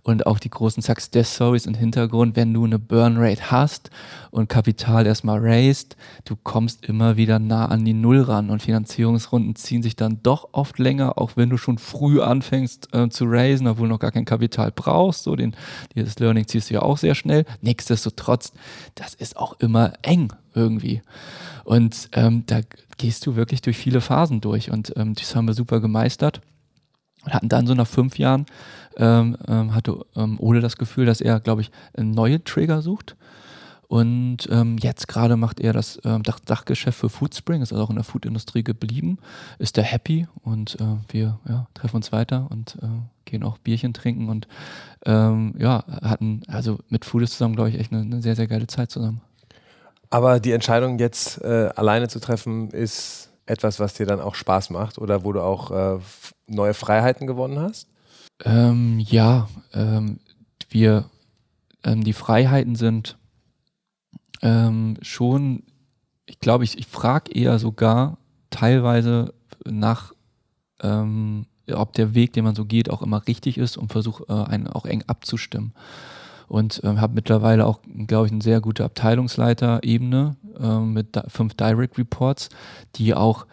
[0.03, 3.91] Und auch die großen Success Stories im Hintergrund, wenn du eine Burn Rate hast
[4.31, 9.55] und Kapital erstmal raised, du kommst immer wieder nah an die Null ran und Finanzierungsrunden
[9.57, 13.67] ziehen sich dann doch oft länger, auch wenn du schon früh anfängst äh, zu raisen,
[13.67, 15.25] obwohl du noch gar kein Kapital brauchst.
[15.25, 15.55] So den,
[15.95, 17.45] dieses Learning ziehst du ja auch sehr schnell.
[17.61, 18.53] Nichtsdestotrotz,
[18.95, 21.03] das ist auch immer eng irgendwie.
[21.65, 22.61] Und ähm, da
[22.99, 26.41] gehst du wirklich durch viele Phasen durch und ähm, das haben wir super gemeistert.
[27.25, 28.47] Und hatten dann so nach fünf Jahren,
[28.97, 33.17] ähm, ähm hatte ähm, Ole das Gefühl, dass er, glaube ich, neue Trigger sucht.
[33.91, 37.91] Und ähm, jetzt gerade macht er das ähm, Dach Dachgeschäft für Foodspring, ist also auch
[37.91, 39.19] in der Foodindustrie geblieben,
[39.59, 42.87] ist da happy und äh, wir ja, treffen uns weiter und äh,
[43.25, 44.47] gehen auch Bierchen trinken und
[45.07, 48.69] ähm, ja, hatten also mit Foodist zusammen, glaube ich, echt eine, eine sehr, sehr geile
[48.69, 49.23] Zeit zusammen.
[50.11, 54.71] Aber die Entscheidung jetzt äh, alleine zu treffen, ist etwas, was dir dann auch Spaß
[54.71, 56.01] macht oder wo du auch äh,
[56.47, 57.89] neue Freiheiten gewonnen hast?
[58.45, 60.19] Ähm, ja, ähm,
[60.69, 61.09] wir,
[61.85, 63.19] ähm, die Freiheiten sind
[64.43, 65.63] ähm, schon,
[66.27, 68.19] ich glaube, ich, ich frage eher sogar
[68.51, 69.35] teilweise
[69.65, 70.13] nach,
[70.81, 74.51] ähm, ob der Weg, den man so geht, auch immer richtig ist und versuche äh,
[74.51, 75.73] einen auch eng abzustimmen
[76.51, 77.79] und ähm, habe mittlerweile auch,
[78.09, 82.49] glaube ich, eine sehr gute Abteilungsleiter-Ebene ähm, mit fünf Direct Reports,
[82.97, 83.47] die auch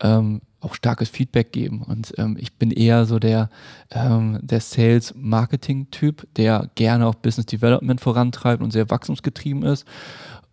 [0.00, 1.82] ähm, auch starkes Feedback geben.
[1.82, 3.50] Und ähm, ich bin eher so der,
[3.92, 9.86] ähm, der Sales-Marketing-Typ, der gerne auch Business Development vorantreibt und sehr wachstumsgetrieben ist.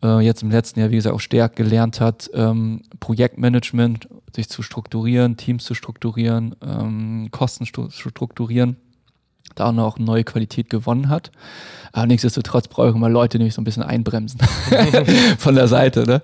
[0.04, 4.62] Äh, jetzt im letzten Jahr, wie gesagt, auch stärker gelernt hat, ähm, Projektmanagement, sich zu
[4.62, 8.78] strukturieren, Teams zu strukturieren, ähm, Kosten zu strukturieren
[9.60, 11.32] da noch neue Qualität gewonnen hat.
[11.92, 14.40] Aber nichtsdestotrotz brauche ich immer Leute, die mich so ein bisschen einbremsen
[15.38, 16.06] von der Seite.
[16.06, 16.22] Ne?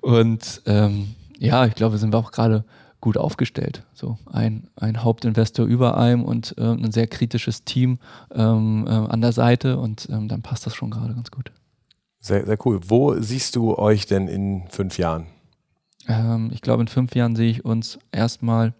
[0.00, 2.64] Und ähm, ja, ich glaube, sind wir auch gerade
[3.00, 3.84] gut aufgestellt.
[3.94, 7.98] So ein, ein Hauptinvestor über einem und äh, ein sehr kritisches Team
[8.34, 11.52] ähm, äh, an der Seite und ähm, dann passt das schon gerade ganz gut.
[12.20, 12.80] Sehr, sehr cool.
[12.86, 15.26] Wo siehst du euch denn in fünf Jahren?
[16.06, 18.74] Ähm, ich glaube, in fünf Jahren sehe ich uns erstmal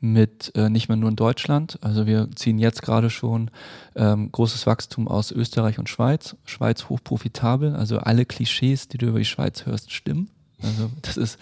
[0.00, 1.78] mit äh, nicht mehr nur in Deutschland.
[1.82, 3.50] Also wir ziehen jetzt gerade schon
[3.96, 6.36] ähm, großes Wachstum aus Österreich und Schweiz.
[6.44, 10.30] Schweiz hochprofitabel, also alle Klischees, die du über die Schweiz hörst, stimmen.
[10.62, 11.38] Also das ist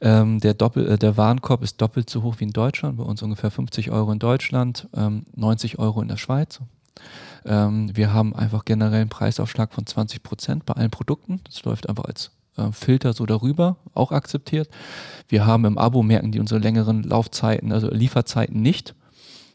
[0.00, 3.22] ähm, der, Doppel, äh, der Warenkorb ist doppelt so hoch wie in Deutschland, bei uns
[3.22, 6.60] ungefähr 50 Euro in Deutschland, ähm, 90 Euro in der Schweiz.
[7.44, 11.40] Ähm, wir haben einfach generell einen Preisaufschlag von 20 Prozent bei allen Produkten.
[11.44, 12.30] Das läuft einfach als
[12.60, 14.68] äh, Filter so darüber, auch akzeptiert.
[15.28, 18.94] Wir haben im Abo, merken die unsere längeren Laufzeiten, also Lieferzeiten nicht.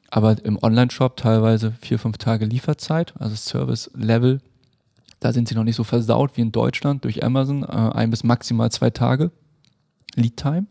[0.09, 4.41] Aber im Online-Shop teilweise vier, fünf Tage Lieferzeit, also Service-Level.
[5.19, 8.23] Da sind sie noch nicht so versaut wie in Deutschland durch Amazon, äh, ein bis
[8.23, 9.31] maximal zwei Tage
[10.15, 10.67] Lead-Time.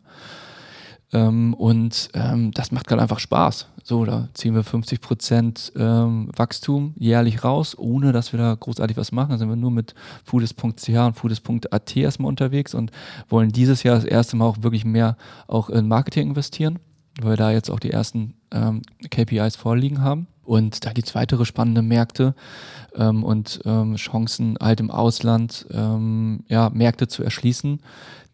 [1.13, 3.69] Ähm, und ähm, das macht gerade einfach Spaß.
[3.83, 8.97] So, da ziehen wir 50 Prozent ähm, Wachstum jährlich raus, ohne dass wir da großartig
[8.97, 9.33] was machen.
[9.33, 9.95] Da sind wir nur mit
[10.25, 12.91] foodist.ch und foodist.at erstmal unterwegs und
[13.29, 16.79] wollen dieses Jahr das erste Mal auch wirklich mehr auch in Marketing investieren,
[17.21, 18.81] weil wir da jetzt auch die ersten ähm,
[19.11, 20.29] KPIs vorliegen haben.
[20.45, 22.35] Und da gibt es weitere spannende Märkte
[22.95, 27.81] ähm, und ähm, Chancen, halt im Ausland ähm, ja, Märkte zu erschließen,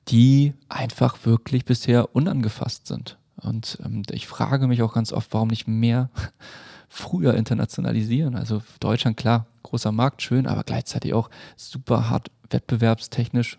[0.08, 3.18] die einfach wirklich bisher unangefasst sind.
[3.36, 6.10] Und ähm, ich frage mich auch ganz oft, warum nicht mehr
[6.88, 8.34] früher internationalisieren.
[8.34, 13.58] Also Deutschland, klar, großer Markt, schön, aber gleichzeitig auch super hart wettbewerbstechnisch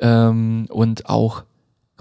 [0.00, 1.44] ähm, und auch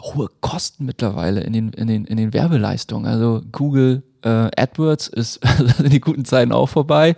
[0.03, 3.05] hohe Kosten mittlerweile in den, in den, in den Werbeleistungen.
[3.05, 5.39] Also Google äh, AdWords ist
[5.83, 7.15] in die guten Zeiten auch vorbei.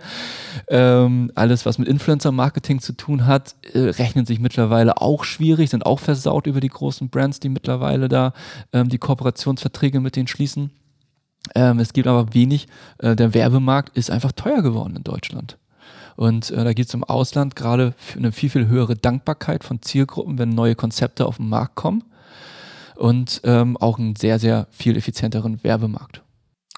[0.68, 5.84] Ähm, alles, was mit Influencer-Marketing zu tun hat, äh, rechnen sich mittlerweile auch schwierig, sind
[5.84, 8.32] auch versaut über die großen Brands, die mittlerweile da
[8.72, 10.70] ähm, die Kooperationsverträge mit denen schließen.
[11.54, 12.68] Ähm, es gibt aber wenig.
[12.98, 15.58] Äh, der Werbemarkt ist einfach teuer geworden in Deutschland.
[16.16, 20.38] Und äh, da gibt es im Ausland gerade eine viel, viel höhere Dankbarkeit von Zielgruppen,
[20.38, 22.02] wenn neue Konzepte auf den Markt kommen
[22.96, 26.22] und ähm, auch einen sehr, sehr viel effizienteren Werbemarkt.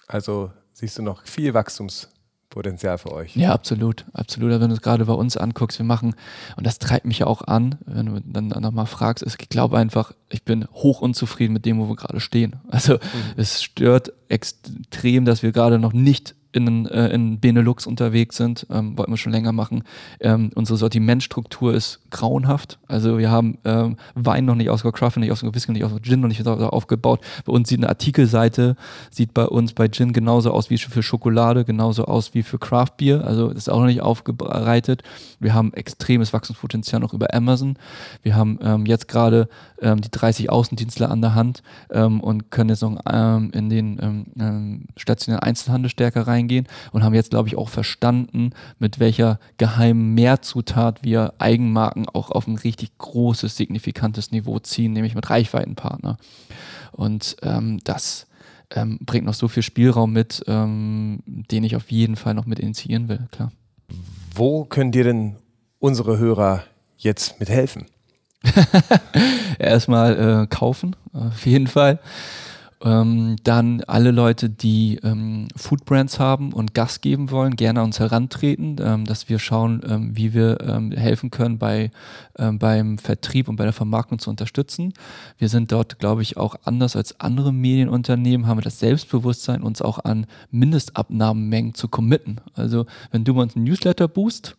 [0.07, 2.19] Also siehst du noch viel Wachstumspotenzial
[2.51, 3.37] Potenzial für euch.
[3.37, 4.51] Ja, absolut, absolut.
[4.51, 6.15] Wenn du es gerade bei uns anguckst, wir machen,
[6.57, 10.13] und das treibt mich ja auch an, wenn du dann nochmal fragst, ich glaube einfach,
[10.31, 12.57] ich bin hoch unzufrieden mit dem, wo wir gerade stehen.
[12.69, 12.99] Also mhm.
[13.37, 18.97] es stört extrem, dass wir gerade noch nicht in, äh, in Benelux unterwegs sind, ähm,
[18.97, 19.85] wollten wir schon länger machen.
[20.21, 22.79] Ähm, unsere Sortimentstruktur ist grauenhaft.
[22.89, 26.21] Also wir haben ähm, Wein noch nicht ausgebaut, Craft nicht ausgebaut, Whisky nicht ausgebaut, Gin
[26.21, 27.21] noch nicht aufgebaut.
[27.45, 28.77] Bei uns sieht eine Artikelseite,
[29.11, 32.97] sieht bei uns bei Gin genauso aus wie für Schokolade, genauso aus wie für Craft
[32.97, 33.25] Beer.
[33.27, 35.03] Also ist auch noch nicht aufbereitet.
[35.41, 37.77] Wir haben extremes Wachstumspotenzial noch über Amazon.
[38.23, 39.49] Wir haben ähm, jetzt gerade
[39.83, 45.43] ähm, die 30 Außendienstler an der Hand ähm, und können jetzt noch in den stationären
[45.43, 51.03] Einzelhandel stärker rein reingehen und haben jetzt, glaube ich, auch verstanden, mit welcher geheimen Mehrzutat
[51.03, 56.17] wir Eigenmarken auch auf ein richtig großes, signifikantes Niveau ziehen, nämlich mit Reichweitenpartner.
[56.93, 58.27] Und ähm, das
[58.71, 62.59] ähm, bringt noch so viel Spielraum mit, ähm, den ich auf jeden Fall noch mit
[62.59, 63.53] initiieren will, klar.
[64.35, 65.37] Wo können dir denn
[65.79, 66.65] unsere Hörer
[66.97, 67.87] jetzt mithelfen?
[69.59, 71.99] Erstmal äh, kaufen, auf jeden Fall.
[72.81, 77.99] Ähm, dann alle Leute, die ähm, Foodbrands haben und Gas geben wollen, gerne an uns
[77.99, 81.91] herantreten, ähm, dass wir schauen, ähm, wie wir ähm, helfen können, bei,
[82.39, 84.95] ähm, beim Vertrieb und bei der Vermarktung zu unterstützen.
[85.39, 89.83] Wir sind dort, glaube ich, auch anders als andere Medienunternehmen, haben wir das Selbstbewusstsein, uns
[89.83, 92.41] auch an Mindestabnahmenmengen zu committen.
[92.55, 94.57] Also wenn du bei uns einen Newsletter boost,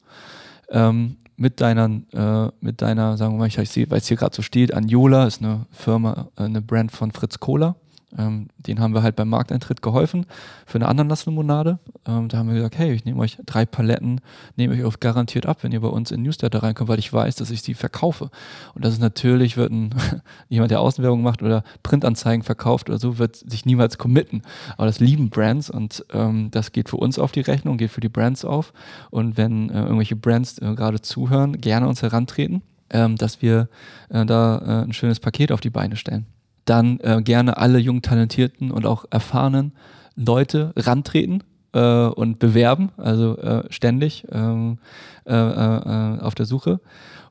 [1.40, 4.36] mit deiner, äh, mit deiner, sagen wir mal, ich, ich sehe, weil es hier gerade
[4.36, 7.76] so steht, Anjola ist eine Firma, äh, eine Brand von Fritz Kohler.
[8.18, 10.26] Ähm, den haben wir halt beim Markteintritt geholfen
[10.66, 11.80] für eine Ananaslimonade.
[12.07, 14.22] Ähm, da haben wir gesagt, hey, ich nehme euch drei Paletten,
[14.55, 17.36] nehme ich euch garantiert ab, wenn ihr bei uns in Newsletter reinkommt, weil ich weiß,
[17.36, 18.32] dass ich sie verkaufe.
[18.74, 19.93] Und das ist natürlich, wird ein,
[20.49, 24.41] jemand, der Außenwerbung macht oder Printanzeigen verkauft oder so, wird sich niemals committen.
[24.78, 28.01] Aber das lieben Brands und ähm, das geht für uns auf die Rechnung, geht für
[28.01, 28.74] die Brands auf.
[29.12, 33.70] Und wenn äh, irgendwelche Brands äh, gerade zuhören, gerne uns herantreten, ähm, dass wir
[34.10, 36.26] äh, da äh, ein schönes Paket auf die Beine stellen
[36.70, 39.74] dann äh, gerne alle jungen, talentierten und auch erfahrenen
[40.16, 41.44] Leute rantreten
[41.74, 44.80] äh, und bewerben, also äh, ständig ähm,
[45.26, 46.80] äh, äh, auf der Suche.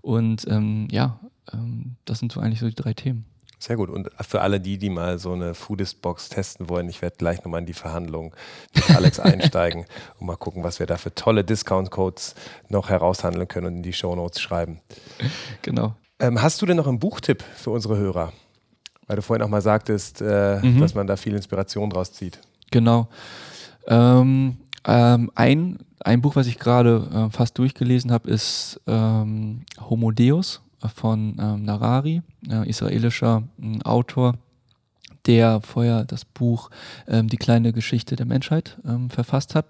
[0.01, 1.21] Und ähm, ja,
[1.53, 3.25] ähm, das sind so eigentlich so die drei Themen.
[3.61, 3.91] Sehr gut.
[3.91, 7.61] Und für alle die, die mal so eine Foodist-Box testen wollen, ich werde gleich nochmal
[7.61, 8.35] in die Verhandlung
[8.73, 9.85] mit Alex einsteigen
[10.21, 12.37] und mal gucken, was wir da für tolle Discount-Codes
[12.69, 14.81] noch heraushandeln können und in die Shownotes schreiben.
[15.63, 15.95] Genau.
[16.21, 18.33] Ähm, hast du denn noch einen Buchtipp für unsere Hörer?
[19.09, 20.81] Weil du vorhin auch mal sagtest, äh, mhm.
[20.81, 22.39] dass man da viel Inspiration draus zieht.
[22.71, 23.09] Genau.
[23.89, 30.13] Ähm, ähm, ein, ein Buch, was ich gerade äh, fast durchgelesen habe, ist ähm, Homo
[30.13, 30.61] Deus
[30.95, 33.43] von ähm, Narari, äh, israelischer
[33.83, 34.35] Autor
[35.29, 36.71] der vorher das Buch
[37.07, 39.67] ähm, Die kleine Geschichte der Menschheit ähm, verfasst hat.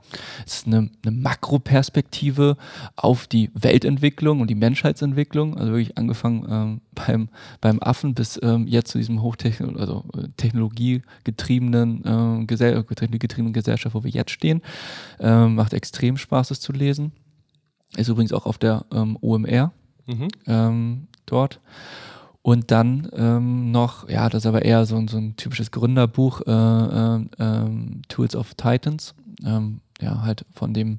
[0.47, 2.57] Es ist eine, eine Makroperspektive
[2.97, 7.29] auf die Weltentwicklung und die Menschheitsentwicklung, also wirklich angefangen ähm, beim,
[7.61, 13.95] beim Affen bis ähm, jetzt zu diesem hochtechnologiegetriebenen also, äh, technologiegetriebenen, äh, Gesell getriebenen Gesellschaft,
[13.95, 14.63] wo wir jetzt stehen.
[15.19, 17.13] Ähm, macht extrem Spaß, es zu lesen.
[17.97, 19.73] Ist übrigens auch auf der ähm, OMR
[20.07, 21.09] mhm.
[21.27, 21.61] dort.
[22.49, 26.51] Und dann ähm, noch, ja, das ist aber eher so, so ein typisches Gründerbuch, äh,
[26.51, 29.15] äh, ähm, Tools of Titans.
[29.45, 30.99] Ähm, ja, halt von dem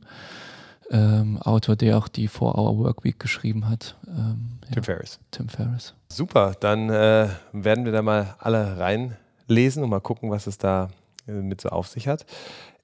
[0.91, 3.97] ähm, Autor, der auch die 4-Hour Workweek geschrieben hat.
[4.07, 5.19] Ähm, Tim ja, Ferriss.
[5.31, 5.95] Tim Ferriss.
[6.09, 10.89] Super, dann äh, werden wir da mal alle reinlesen und mal gucken, was es da
[11.27, 12.27] äh, mit so auf sich hat.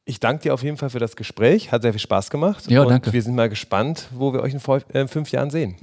[0.05, 1.71] Ich danke dir auf jeden Fall für das Gespräch.
[1.71, 2.67] Hat sehr viel Spaß gemacht.
[2.67, 3.13] Ja, und danke.
[3.13, 5.75] Wir sind mal gespannt, wo wir euch in äh, fünf Jahren sehen.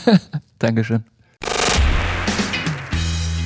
[0.58, 1.04] Dankeschön.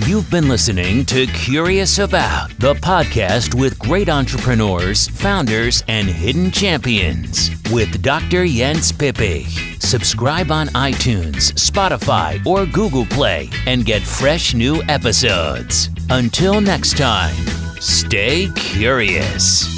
[0.08, 7.50] You've been listening to Curious About, the podcast with great entrepreneurs, founders, and hidden champions
[7.70, 8.46] with Dr.
[8.46, 9.82] Jens Pippich.
[9.82, 15.90] Subscribe on iTunes, Spotify, or Google Play and get fresh new episodes.
[16.08, 17.36] Until next time,
[17.78, 19.77] stay curious.